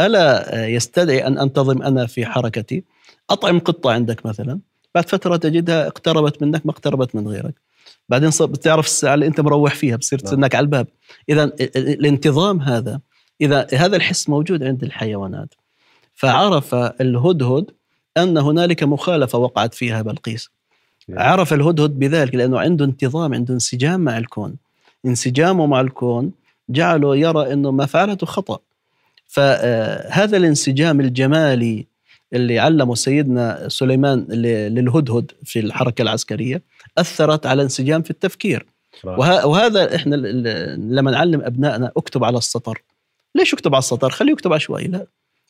ألا 0.00 0.56
آه، 0.62 0.66
يستدعي 0.66 1.26
أن 1.26 1.38
أنتظم 1.38 1.82
أنا 1.82 2.06
في 2.06 2.26
حركتي؟ 2.26 2.84
أطعم 3.30 3.58
قطة 3.58 3.90
عندك 3.90 4.26
مثلا. 4.26 4.60
بعد 4.94 5.08
فترة 5.08 5.36
تجدها 5.36 5.86
اقتربت 5.86 6.42
منك 6.42 6.66
ما 6.66 6.72
اقتربت 6.72 7.14
من 7.14 7.28
غيرك. 7.28 7.54
بعدين 8.08 8.30
بتعرف 8.40 8.86
الساعة 8.86 9.14
اللي 9.14 9.26
أنت 9.26 9.40
مروح 9.40 9.74
فيها 9.74 9.96
بصير 9.96 10.18
نعم. 10.18 10.24
تستناك 10.26 10.54
على 10.54 10.64
الباب. 10.64 10.86
ال- 11.60 11.76
الانتظام 11.76 12.60
هذا 12.60 13.00
إذا 13.40 13.66
هذا 13.74 13.96
الحس 13.96 14.28
موجود 14.28 14.62
عند 14.62 14.82
الحيوانات. 14.84 15.54
فعرف 16.14 16.74
الهدهد 16.74 17.70
أن 18.16 18.38
هنالك 18.38 18.82
مخالفة 18.82 19.38
وقعت 19.38 19.74
فيها 19.74 20.02
بلقيس. 20.02 20.50
عرف 21.10 21.52
الهدهد 21.52 21.98
بذلك 21.98 22.34
لأنه 22.34 22.60
عنده 22.60 22.84
انتظام 22.84 23.34
عنده 23.34 23.54
انسجام 23.54 24.00
مع 24.00 24.18
الكون. 24.18 24.56
انسجامه 25.06 25.66
مع 25.66 25.80
الكون 25.80 26.32
جعله 26.70 27.16
يرى 27.16 27.52
أنه 27.52 27.70
ما 27.70 27.86
فعلته 27.86 28.26
خطأ 28.26 28.58
فهذا 29.26 30.36
الانسجام 30.36 31.00
الجمالي 31.00 31.86
اللي 32.32 32.58
علمه 32.58 32.94
سيدنا 32.94 33.68
سليمان 33.68 34.18
ل- 34.28 34.74
للهدهد 34.74 35.32
في 35.44 35.58
الحركة 35.60 36.02
العسكرية 36.02 36.62
أثرت 36.98 37.46
على 37.46 37.62
انسجام 37.62 38.02
في 38.02 38.10
التفكير. 38.10 38.66
وه- 39.04 39.46
وهذا 39.46 39.94
ال- 40.06 40.94
لما 40.96 41.10
نعلم 41.10 41.40
أبنائنا 41.40 41.92
اكتب 41.96 42.24
على 42.24 42.38
السطر. 42.38 42.82
ليش 43.34 43.54
اكتب 43.54 43.74
على 43.74 43.78
السطر؟ 43.78 44.10
خليه 44.10 44.32
يكتب 44.32 44.52
عشوائي 44.52 44.86
لا. 44.86 45.06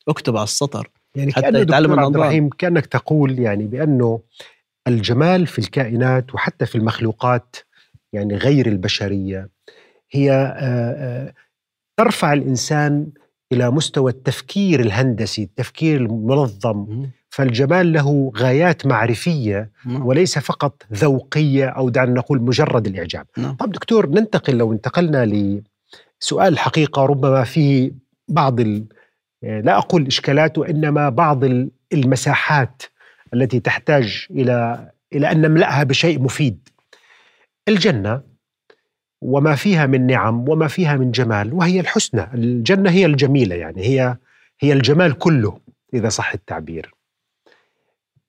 اكتب 0.08 0.36
على 0.36 0.44
السطر 0.44 0.90
يعني 1.14 1.32
حتى 1.32 1.42
كأنه 1.42 1.58
يتعلم 1.58 2.00
عبد. 2.00 2.16
الرحيم 2.16 2.48
كأنك 2.48 2.86
تقول 2.86 3.38
يعني 3.38 3.64
بأنه 3.64 4.20
الجمال 4.88 5.46
في 5.46 5.58
الكائنات 5.58 6.34
وحتى 6.34 6.66
في 6.66 6.74
المخلوقات 6.74 7.56
يعني 8.12 8.36
غير 8.36 8.66
البشرية 8.66 9.48
هي 10.10 10.32
آه، 10.32 10.36
آه، 10.56 11.34
ترفع 11.96 12.32
الإنسان 12.32 13.06
إلى 13.52 13.70
مستوى 13.70 14.10
التفكير 14.10 14.80
الهندسي 14.80 15.42
التفكير 15.42 16.00
المنظم 16.00 17.06
فالجمال 17.30 17.92
له 17.92 18.32
غايات 18.36 18.86
معرفية 18.86 19.70
نعم. 19.86 20.06
وليس 20.06 20.38
فقط 20.38 20.82
ذوقية 20.92 21.66
أو 21.66 21.88
دعنا 21.88 22.12
نقول 22.12 22.42
مجرد 22.42 22.86
الإعجاب 22.86 23.26
نعم. 23.36 23.54
طب 23.54 23.72
دكتور 23.72 24.08
ننتقل 24.10 24.56
لو 24.58 24.72
انتقلنا 24.72 25.26
لسؤال 25.26 26.52
الحقيقة 26.52 27.02
ربما 27.06 27.44
فيه 27.44 27.92
بعض 28.28 28.60
ال... 28.60 28.84
لا 29.42 29.78
أقول 29.78 30.06
إشكالات 30.06 30.58
وإنما 30.58 31.08
بعض 31.08 31.44
ال- 31.44 31.70
المساحات 31.92 32.82
التي 33.34 33.60
تحتاج 33.60 34.26
إلى 34.30 34.88
إلى 35.12 35.32
أن 35.32 35.40
نملأها 35.40 35.82
بشيء 35.84 36.20
مفيد 36.22 36.68
الجنة 37.68 38.20
وما 39.20 39.54
فيها 39.54 39.86
من 39.86 40.06
نعم 40.06 40.48
وما 40.48 40.68
فيها 40.68 40.96
من 40.96 41.10
جمال 41.10 41.52
وهي 41.52 41.80
الحسنى. 41.80 42.34
الجنة 42.34 42.90
هي 42.90 43.06
الجميلة 43.06 43.56
يعني 43.56 43.82
هي 43.82 44.16
هي 44.60 44.72
الجمال 44.72 45.18
كله 45.18 45.60
إذا 45.94 46.08
صح 46.08 46.32
التعبير. 46.32 46.94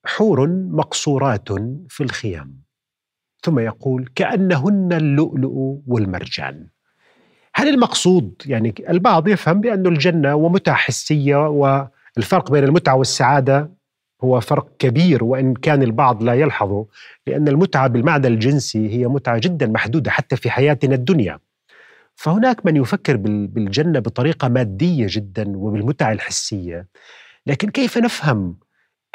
حور 0.06 0.48
مقصورات 0.50 1.50
في 1.90 2.04
الخيام. 2.04 2.62
ثم 3.44 3.60
يقول 3.60 4.10
كأنهن 4.16 4.94
اللؤلؤ 4.94 5.82
والمرجان. 5.88 6.68
هل 7.56 7.68
المقصود 7.68 8.42
يعني 8.46 8.74
البعض 8.90 9.28
يفهم 9.28 9.62
بأن 9.62 9.88
الجنة 9.88 10.36
ومتعة 10.36 10.76
حسية 10.76 11.50
والفرق 11.50 12.52
بين 12.52 12.64
المتعة 12.64 12.96
والسعادة 12.96 13.79
هو 14.24 14.40
فرق 14.40 14.68
كبير 14.80 15.24
وإن 15.24 15.54
كان 15.54 15.84
البعض 15.84 16.24
لا 16.24 16.34
يلحظه 16.34 16.86
لأن 17.28 17.48
المتعة 17.48 17.88
بالمعنى 17.88 18.28
الجنسي 18.28 18.90
هي 18.90 19.08
متعة 19.08 19.40
جدا 19.40 19.68
محدودة 19.68 20.12
حتى 20.12 20.36
في 20.36 20.50
حياتنا 20.50 20.96
الدنيا. 20.96 21.40
فهناك 22.16 22.66
من 22.66 22.76
يفكر 22.76 23.18
بالجنة 23.18 24.00
بطريقة 24.00 24.48
مادية 24.48 25.08
جدا 25.10 25.58
وبالمتعة 25.58 26.12
الحسية. 26.12 26.88
لكن 27.48 27.70
كيف 27.70 27.98
نفهم 27.98 28.58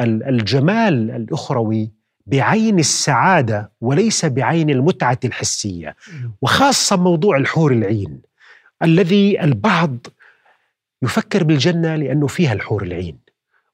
الجمال 0.01 1.11
الأخروي 1.11 1.93
بعين 2.27 2.79
السعادة 2.79 3.73
وليس 3.81 4.25
بعين 4.25 4.71
المتعة 4.71 5.19
الحسية؟ 5.25 5.97
وخاصة 6.43 6.97
موضوع 6.97 7.37
الحور 7.37 7.73
العين 7.73 8.23
الذي 8.83 9.41
البعض 9.41 9.97
يفكر 11.03 11.45
بالجنة 11.45 11.97
لأنه 11.97 12.27
فيها 12.27 12.53
الحور 12.53 12.83
العين. 12.83 13.24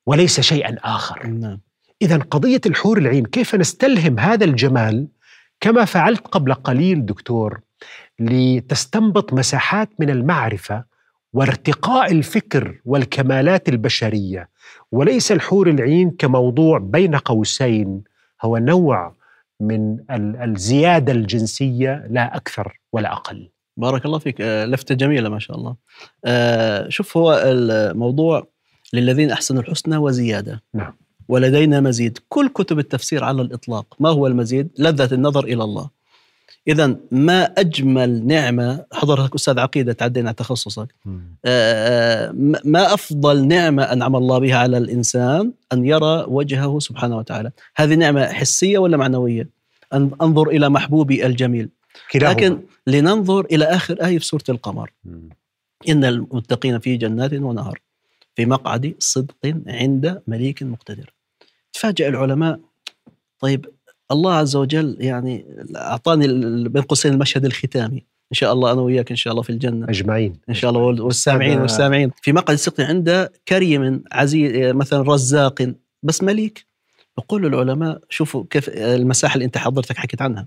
وليس 0.06 0.40
شيئا 0.40 0.76
آخر. 0.84 1.26
نعم. 1.26 1.60
إذا 2.02 2.16
قضية 2.18 2.60
الحور 2.66 2.98
العين 2.98 3.24
كيف 3.26 3.54
نستلهم 3.54 4.18
هذا 4.18 4.44
الجمال؟ 4.44 5.08
كما 5.60 5.84
فعلت 5.84 6.26
قبل 6.26 6.54
قليل 6.54 7.06
دكتور 7.06 7.60
لتستنبط 8.18 9.32
مساحات 9.32 9.88
من 9.98 10.10
المعرفة 10.10 10.84
وارتقاء 11.32 12.12
الفكر 12.12 12.80
والكمالات 12.84 13.68
البشرية. 13.68 14.48
وليس 14.92 15.32
الحور 15.32 15.70
العين 15.70 16.10
كموضوع 16.10 16.78
بين 16.78 17.16
قوسين 17.16 18.02
هو 18.42 18.56
نوع 18.56 19.14
من 19.60 19.96
الزيادة 20.42 21.12
الجنسية 21.12 22.06
لا 22.10 22.36
أكثر 22.36 22.80
ولا 22.92 23.12
أقل. 23.12 23.50
بارك 23.76 24.04
الله 24.06 24.18
فيك. 24.18 24.40
آه، 24.40 24.64
لفتة 24.64 24.94
جميلة 24.94 25.28
ما 25.28 25.38
شاء 25.38 25.56
الله. 25.56 25.76
آه، 26.24 26.88
شوف 26.88 27.16
هو 27.16 27.42
الموضوع 27.44 28.46
للذين 28.92 29.30
أحسنوا 29.30 29.62
الحسنى 29.62 29.96
وزيادة. 29.96 30.62
نعم. 30.74 30.92
ولدينا 31.28 31.80
مزيد. 31.80 32.18
كل 32.28 32.48
كتب 32.48 32.78
التفسير 32.78 33.24
على 33.24 33.42
الإطلاق. 33.42 33.96
ما 34.00 34.08
هو 34.08 34.26
المزيد؟ 34.26 34.68
لذة 34.78 35.14
النظر 35.14 35.44
إلى 35.44 35.64
الله. 35.64 36.00
إذا 36.68 36.96
ما 37.10 37.44
أجمل 37.44 38.26
نعمة 38.26 38.84
حضرتك 38.92 39.34
أستاذ 39.34 39.58
عقيدة 39.58 39.92
تعدينا 39.92 40.28
على 40.28 40.34
تخصصك. 40.34 40.94
آه، 41.44 42.32
ما 42.64 42.94
أفضل 42.94 43.46
نعمة 43.46 43.82
أنعم 43.82 44.16
الله 44.16 44.38
بها 44.38 44.56
على 44.56 44.78
الإنسان 44.78 45.52
أن 45.72 45.84
يرى 45.84 46.24
وجهه 46.28 46.78
سبحانه 46.78 47.16
وتعالى. 47.16 47.50
هذه 47.76 47.94
نعمة 47.94 48.26
حسية 48.26 48.78
ولا 48.78 48.96
معنوية؟ 48.96 49.48
أن 49.92 50.10
أنظر 50.22 50.48
إلى 50.48 50.68
محبوبي 50.68 51.26
الجميل. 51.26 51.68
كلاهما. 52.12 52.32
لكن 52.34 52.60
لننظر 52.86 53.44
إلى 53.44 53.64
آخر 53.64 54.04
آية 54.04 54.18
في 54.18 54.26
سورة 54.26 54.44
القمر. 54.48 54.92
إن 55.88 56.04
المتقين 56.04 56.78
في 56.78 56.96
جنات 56.96 57.32
ونهر. 57.32 57.80
في 58.34 58.46
مقعد 58.46 58.94
صدق 58.98 59.62
عند 59.66 60.22
مليك 60.26 60.62
مقتدر. 60.62 61.12
تفاجأ 61.72 62.08
العلماء. 62.08 62.60
طيب 63.38 63.66
الله 64.10 64.34
عز 64.34 64.56
وجل 64.56 64.96
يعني 65.00 65.46
أعطاني 65.76 66.28
بين 66.68 66.82
قوسين 66.82 67.12
المشهد 67.12 67.44
الختامي. 67.44 68.04
إن 68.32 68.36
شاء 68.36 68.52
الله 68.52 68.72
أنا 68.72 68.80
وياك 68.80 69.10
إن 69.10 69.16
شاء 69.16 69.30
الله 69.30 69.42
في 69.42 69.50
الجنة. 69.50 69.90
أجمعين. 69.90 70.36
إن 70.48 70.54
شاء 70.54 70.70
الله 70.70 71.04
والسامعين 71.04 71.60
والسامعين. 71.60 72.10
في 72.22 72.32
مقعد 72.32 72.50
الصدق 72.50 72.80
عند 72.80 73.30
كريم 73.48 74.04
عزيز 74.12 74.74
مثلا 74.74 75.02
رزاق 75.02 75.74
بس 76.02 76.22
مليك. 76.22 76.66
يقول 77.18 77.46
العلماء 77.46 78.00
شوفوا 78.08 78.44
كيف 78.50 78.68
المساحة 78.68 79.34
اللي 79.34 79.44
أنت 79.44 79.58
حضرتك 79.58 79.96
حكيت 79.96 80.22
عنها. 80.22 80.46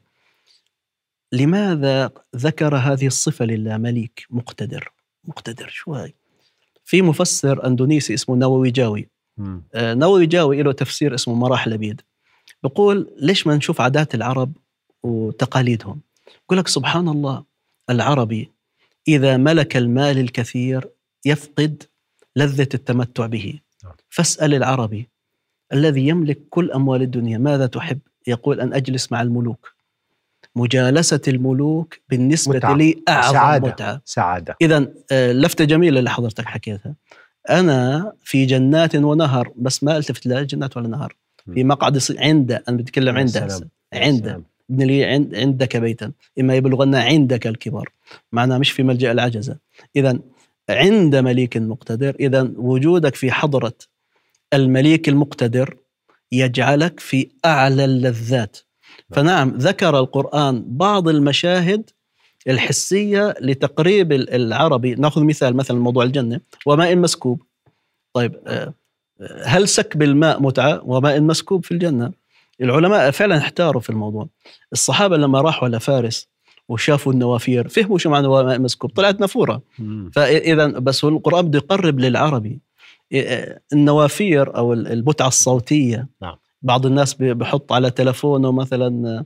لماذا 1.32 2.12
ذكر 2.36 2.76
هذه 2.76 3.08
الصفة 3.08 3.46
لله 3.46 3.78
مليك 3.78 4.26
مقتدر؟ 4.30 4.92
مقتدر 5.24 5.68
شو 5.68 5.94
هاي 5.94 6.14
في 6.84 7.02
مفسر 7.02 7.68
أندونيسي 7.68 8.14
اسمه 8.14 8.36
نووي 8.36 8.72
جاوي. 8.72 9.08
آه 9.74 9.94
نووي 9.94 10.26
جاوي 10.26 10.64
له 10.64 10.72
تفسير 10.72 11.16
اسمه 11.16 11.34
مراحل 11.34 11.72
لبيد 11.72 12.02
بقول 12.64 13.12
ليش 13.18 13.48
ما 13.48 13.56
نشوف 13.56 13.82
عادات 13.82 14.16
العرب 14.16 14.54
وتقاليدهم؟ 15.04 16.00
يقول 16.46 16.60
لك 16.60 16.68
سبحان 16.68 17.08
الله 17.08 17.44
العربي 17.90 18.52
إذا 19.08 19.38
ملك 19.38 19.78
المال 19.78 20.20
الكثير 20.20 20.90
يفقد 21.26 21.84
لذة 22.36 22.70
التمتع 22.74 23.26
به. 23.26 23.60
نعم. 23.84 23.94
فاسأل 24.10 24.54
العربي 24.54 25.10
الذي 25.74 26.08
يملك 26.08 26.40
كل 26.50 26.72
أموال 26.72 27.02
الدنيا 27.02 27.38
ماذا 27.38 27.66
تحب؟ 27.66 28.00
يقول 28.28 28.62
أن 28.62 28.74
أجلس 28.74 29.12
مع 29.12 29.22
الملوك. 29.22 29.73
مجالسة 30.56 31.22
الملوك 31.28 31.98
بالنسبة 32.10 32.56
متعة. 32.56 32.76
لي 32.78 33.04
أعظم 33.10 33.34
سعادة. 33.34 33.68
متعة. 33.68 34.02
سعادة. 34.06 34.56
إذا 34.62 34.88
آه، 35.12 35.32
لفتة 35.32 35.66
جميلة 35.66 36.00
اللي 36.00 36.10
حضرتك 36.10 36.46
حكيتها. 36.46 36.96
أنا 37.50 38.14
في 38.24 38.46
جنات 38.46 38.96
ونهر 38.96 39.52
بس 39.56 39.84
ما 39.84 39.98
التفت 39.98 40.26
لا 40.28 40.44
جنات 40.44 40.78
ولا 40.78 40.88
نهر. 40.88 41.16
في 41.54 41.64
مقعد 41.64 42.00
عند 42.18 42.52
أنا 42.52 42.78
بتكلم 42.78 43.18
عند 43.18 43.38
عند. 43.94 44.44
ابن 44.70 44.84
لي 44.84 45.06
عند 45.06 45.36
عندك 45.36 45.78
بيتا. 45.78 46.12
إما 46.40 46.56
يبلغن 46.56 46.96
عندك 46.96 47.48
الكبار. 47.48 47.90
معناها 48.32 48.58
مش 48.58 48.72
في 48.72 48.84
ملجأ 48.84 49.12
العجزة. 49.12 49.58
اذا 49.96 50.20
عند 50.70 51.16
مليك 51.16 51.58
مقتدر 51.58 52.16
اذا 52.20 52.52
وجودك 52.56 53.16
في 53.16 53.32
حضرة 53.32 53.74
المليك 54.54 55.10
المقتدر 55.10 55.78
يجعلك 56.32 57.00
في 57.00 57.30
أعلى 57.46 57.86
اللذات. 57.86 58.58
فنعم 59.14 59.50
ذكر 59.58 60.00
القرآن 60.00 60.64
بعض 60.68 61.08
المشاهد 61.08 61.90
الحسية 62.48 63.36
لتقريب 63.42 64.12
العربي. 64.12 64.96
نأخذ 64.96 65.24
مثال 65.24 65.56
مثلا 65.56 65.80
موضوع 65.80 66.04
الجنة. 66.04 66.40
وماء 66.66 66.96
مسكوب. 66.96 67.42
طيب 68.14 68.36
آه 68.48 68.74
هل 69.46 69.68
سكب 69.68 70.02
الماء 70.02 70.42
متعة؟ 70.42 70.82
وماء 70.84 71.22
مسكوب 71.22 71.66
في 71.66 71.72
الجنة. 71.72 72.12
العلماء 72.62 73.12
فعلا 73.12 73.38
احتاروا 73.38 73.82
في 73.82 73.90
الموضوع. 73.90 74.28
الصحابة 74.74 75.18
لما 75.18 75.42
راحوا 75.42 75.68
على 75.68 75.80
فارس 75.80 76.28
وشافوا 76.70 77.14
النوافير 77.14 77.68
فهموا 77.68 77.98
شو 77.98 78.10
معنى 78.10 78.28
ماء 78.28 78.60
مسكوب. 78.60 78.92
طلعت 78.92 79.20
نافورة. 79.20 79.62
فإذا 80.14 80.68
بس 80.68 81.04
القرآن 81.04 81.46
بده 81.48 81.58
يقرب 81.58 82.00
للعربي. 82.00 82.60
النوافير 83.74 84.58
أو 84.58 84.74
المتعة 84.74 85.28
الصوتية 85.28 86.08
نعم. 86.22 86.36
بعض 86.64 86.86
الناس 86.86 87.14
بحط 87.14 87.72
على 87.74 87.92
تلفونه 87.92 88.52
مثلا 88.52 89.24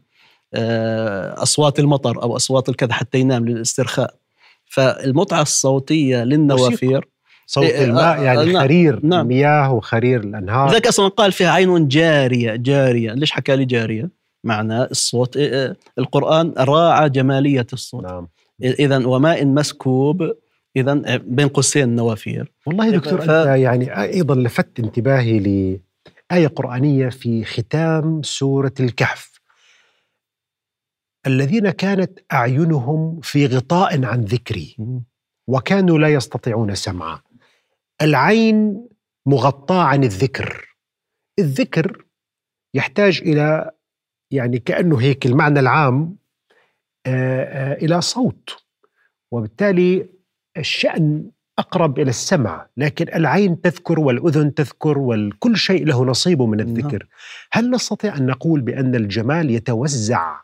آه، 0.54 1.44
أصوات 1.44 1.80
المطر 1.80 2.24
أو 2.24 2.36
أصوات 2.36 2.70
الكذا 2.70 2.94
حتى 2.94 3.20
ينام 3.20 3.46
للاسترخاء. 3.46 4.16
فالمتعة 4.66 5.42
الصوتية 5.42 6.24
للنوافير 6.24 7.08
صوت 7.46 7.64
إيه 7.64 7.86
الماء 7.86 8.18
آه، 8.20 8.22
يعني 8.22 8.54
نعم. 8.54 8.64
خرير 8.64 9.00
نعم. 9.04 9.22
المياه 9.22 9.74
وخرير 9.74 10.20
الأنهار. 10.20 10.72
ذاك 10.72 10.88
أصلا 10.88 11.08
قال 11.08 11.32
فيها 11.32 11.52
عين 11.52 11.88
جارية 11.88 12.56
جارية. 12.56 13.14
ليش 13.14 13.32
حكى 13.32 13.56
لي 13.56 13.66
جارية؟ 13.66 14.10
معنى 14.44 14.84
الصوت 14.84 15.38
إيه، 15.38 15.54
إيه، 15.54 15.78
القرآن 15.98 16.54
راعى 16.58 17.10
جمالية 17.10 17.68
الصوت. 17.74 18.04
نعم. 18.04 18.28
اذا 18.64 19.08
وماء 19.08 19.46
مسكوب 19.46 20.32
اذا 20.76 21.18
بين 21.18 21.48
قوسين 21.48 21.96
نوافير. 21.96 22.52
والله 22.66 22.90
دكتور 22.90 23.22
ف... 23.22 23.30
أنت 23.30 23.48
يعني 23.60 24.02
أيضا 24.02 24.36
لفت 24.36 24.80
انتباهي 24.80 25.40
لايه 26.32 26.48
قرآنية 26.48 27.10
في 27.10 27.44
ختام 27.44 28.24
سورة 28.24 28.74
الكهف. 28.80 29.42
الذين 31.28 31.70
كانت 31.70 32.20
أعينهم 32.34 33.20
في 33.20 33.46
غطاء 33.46 34.06
عن 34.06 34.22
ذكري 34.22 34.78
وكانوا 35.48 36.00
لا 36.00 36.14
يستطيعون 36.14 36.76
سمعا. 36.76 37.22
العين 38.02 38.88
مغطاة 39.26 39.84
عن 39.84 40.04
الذكر. 40.04 40.76
الذكر 41.40 42.06
يحتاج 42.74 43.22
إلى 43.22 43.72
يعني 44.32 44.60
كأنه 44.60 45.02
هيك 45.02 45.26
المعنى 45.26 45.60
العام 45.60 46.18
إلى 47.82 48.02
صوت. 48.02 48.64
وبالتالي 49.32 50.10
الشأن 50.58 51.32
أقرب 51.60 52.00
إلى 52.00 52.10
السمع 52.10 52.66
لكن 52.78 53.06
العين 53.16 53.62
تذكر 53.62 54.00
والأذن 54.00 54.54
تذكر 54.54 55.00
وكل 55.00 55.58
شيء 55.58 55.86
له 55.86 56.06
نصيبه 56.06 56.46
من 56.46 56.60
الذكر. 56.60 57.08
هل 57.52 57.72
نستطيع 57.72 58.18
أن 58.18 58.26
نقول 58.26 58.62
بأن 58.62 58.96
الجمال 58.96 59.52
يتوزع 59.52 60.36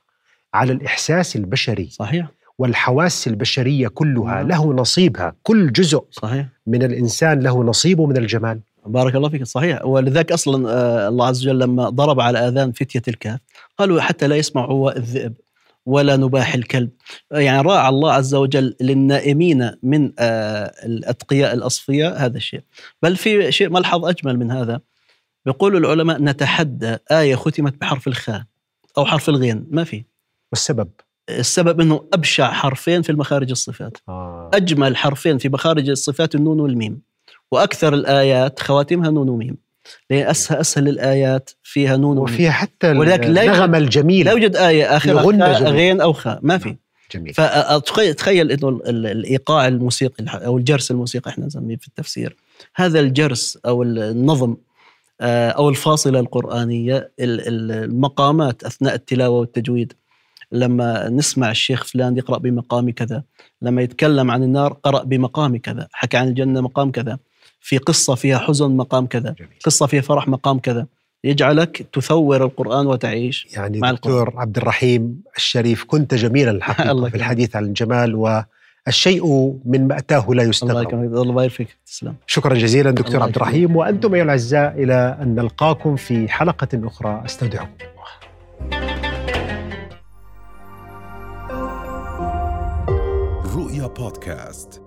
على 0.54 0.74
الإحساس 0.74 1.36
البشري؟ 1.36 1.90
صحيح. 1.90 2.28
والحواس 2.58 3.28
البشرية 3.28 3.88
كلها 3.88 4.36
نعم. 4.36 4.48
له 4.48 4.74
نصيبها 4.74 5.36
كل 5.44 5.72
جزء 5.72 6.04
صحيح. 6.12 6.48
من 6.68 6.84
الإنسان 6.84 7.40
له 7.40 7.64
نصيبه 7.64 8.06
من 8.06 8.18
الجمال. 8.18 8.60
بارك 8.86 9.16
الله 9.16 9.30
فيك. 9.30 9.44
صحيح. 9.44 9.86
ولذلك 9.86 10.32
أصلا 10.32 10.70
آه، 10.70 11.08
الله 11.08 11.28
عز 11.28 11.48
وجل 11.48 11.60
لما 11.60 11.90
ضرب 11.90 12.20
على 12.20 12.48
آذان 12.48 12.72
فتية 12.72 13.02
الكهف 13.08 13.40
قالوا 13.78 14.02
حتى 14.02 14.28
لا 14.28 14.36
يسمعوا 14.36 14.98
الذئب. 14.98 15.34
ولا 15.86 16.18
نباح 16.18 16.54
الكلب. 16.54 16.90
يعني 17.32 17.62
راعى 17.62 17.90
الله 17.90 18.12
عز 18.12 18.36
وجل 18.36 18.76
للنائمين 18.82 19.72
من 19.84 20.12
آه، 20.20 20.74
الأتقياء 20.86 21.54
الأصفياء 21.54 22.18
هذا 22.18 22.38
الشيء. 22.38 22.62
بل 23.02 23.16
في 23.16 23.52
شيء 23.52 23.70
ملحظ 23.70 24.06
أجمل 24.06 24.40
من 24.40 24.52
هذا. 24.52 24.82
يقول 25.46 25.78
العلماء 25.78 26.22
نتحدى 26.22 26.98
آية 27.12 27.36
ختمت 27.36 27.82
بحرف 27.82 28.08
الخاء 28.08 28.44
أو 28.98 29.06
حرف 29.06 29.30
الغين 29.30 29.68
ما 29.72 29.84
في. 29.84 30.04
والسبب؟ 30.52 30.90
السبب 31.30 31.82
إنه 31.82 32.08
أبشع 32.14 32.52
حرفين 32.52 33.02
في 33.02 33.12
المخارج 33.12 33.50
الصفات. 33.50 33.98
آه. 34.10 34.52
أجمل 34.54 34.98
حرفين 34.98 35.38
في 35.38 35.50
مخارج 35.50 35.90
الصفات 35.90 36.36
النون 36.36 36.60
والميم. 36.60 37.02
وأكثر 37.52 37.94
الآيات 37.94 38.60
خواتمها 38.60 39.12
نون 39.12 39.30
وميم. 39.30 39.58
لأن 40.10 40.28
اسهل 40.28 40.58
أسهل 40.60 40.88
الآيات 40.88 41.50
فيها 41.64 41.98
نون 41.98 42.18
وفيها 42.18 42.52
حتى 42.52 42.92
ولكن 42.92 43.38
النغمة 43.38 43.78
الجميلة. 43.78 44.32
لا 44.32 44.32
يوجد 44.32 44.56
آية 44.56 44.98
خاء، 44.98 45.32
جميلة. 45.32 45.70
غين 45.70 46.02
أو 46.02 46.14
خاء. 46.14 46.40
ما 46.42 46.58
في. 46.58 46.76
جميل. 47.12 47.34
فتخيل 47.34 48.14
تخيل 48.14 48.52
إنه 48.52 48.70
ال- 48.70 48.90
ال- 48.90 49.08
الإيقاع 49.08 49.68
الموسيقي 49.68 50.26
أو 50.46 50.58
الجرس 50.58 50.92
الموسيقي 50.92 51.32
إحنا 51.32 51.46
نسميه 51.46 51.76
في 51.78 51.88
التفسير. 51.88 52.36
هذا 52.76 53.00
الجرس 53.00 53.58
أو 53.66 53.84
ال- 53.84 54.00
النظم 54.00 54.56
آه، 55.22 55.50
أو 55.50 55.70
الفاصلة 55.70 56.20
القرآنية 56.20 57.12
ال- 57.20 57.48
ال- 57.48 57.72
المقامات 57.84 58.64
أثناء 58.64 58.94
التلاوة 58.96 59.40
والتجويد. 59.40 59.94
لما 60.52 61.10
نسمع 61.10 61.52
الشيخ 61.52 61.84
فلان 61.84 62.18
يقرأ 62.18 62.38
بمقام 62.38 62.90
كذا 62.92 63.24
لما 63.62 63.82
يتكلم 63.82 64.32
عن 64.32 64.44
النار 64.44 64.74
قرأ 64.74 65.04
بمقام 65.04 65.58
كذا 65.58 65.88
حكى 65.92 66.18
عن 66.18 66.28
الجنة 66.28 66.62
مقام 66.62 66.92
كذا. 66.92 67.18
في 67.66 67.78
قصة 67.78 68.16
فيها 68.16 68.38
حزن 68.38 68.78
مقام 68.78 69.06
كذا 69.06 69.36
جميل. 69.40 69.50
قصة 69.66 69.86
فيها 69.88 70.02
فرح 70.02 70.28
مقام 70.28 70.60
كذا. 70.60 70.86
يجعلك 71.24 71.86
تثور 71.94 72.44
القرآن 72.44 72.88
وتعيش 72.88 73.48
يعني 73.56 73.80
مع 73.80 73.92
دكتور 73.92 74.34
عبد 74.38 74.58
الرحيم 74.58 75.22
الشريف 75.38 75.84
كنت 75.88 76.14
جميلا 76.14 76.52
الحقيقة 76.52 76.92
الله 76.96 77.10
في. 77.10 77.16
الحديث 77.18 77.56
عن 77.56 77.64
الجمال 77.66 78.16
والشيء 78.16 79.26
من 79.66 79.88
مأتاه 79.88 80.20
لا 80.26 80.30
الله 80.32 80.44
يستغرب 80.44 80.82
يكرمك. 80.88 81.04
الله 81.06 81.32
يبارك 81.32 81.50
فيك. 81.52 81.78
تسلم. 81.86 82.16
شكرا 82.28 82.54
جزيلا 82.56 82.92
دكتور 82.92 83.14
الله 83.16 83.24
عبد 83.26 83.36
الرحيم 83.36 83.76
وأنتم 83.76 84.14
أيها 84.16 84.24
الأعزاء 84.24 84.84
إلى 84.84 85.18
أن 85.22 85.36
نلقاكم 85.36 85.96
في 85.96 86.28
حلقة 86.30 86.68
أخرى. 86.88 87.22
أستودعكم 87.26 87.70
الله. 87.82 88.04
رؤيا 93.56 93.88
بودكاست. 93.88 94.83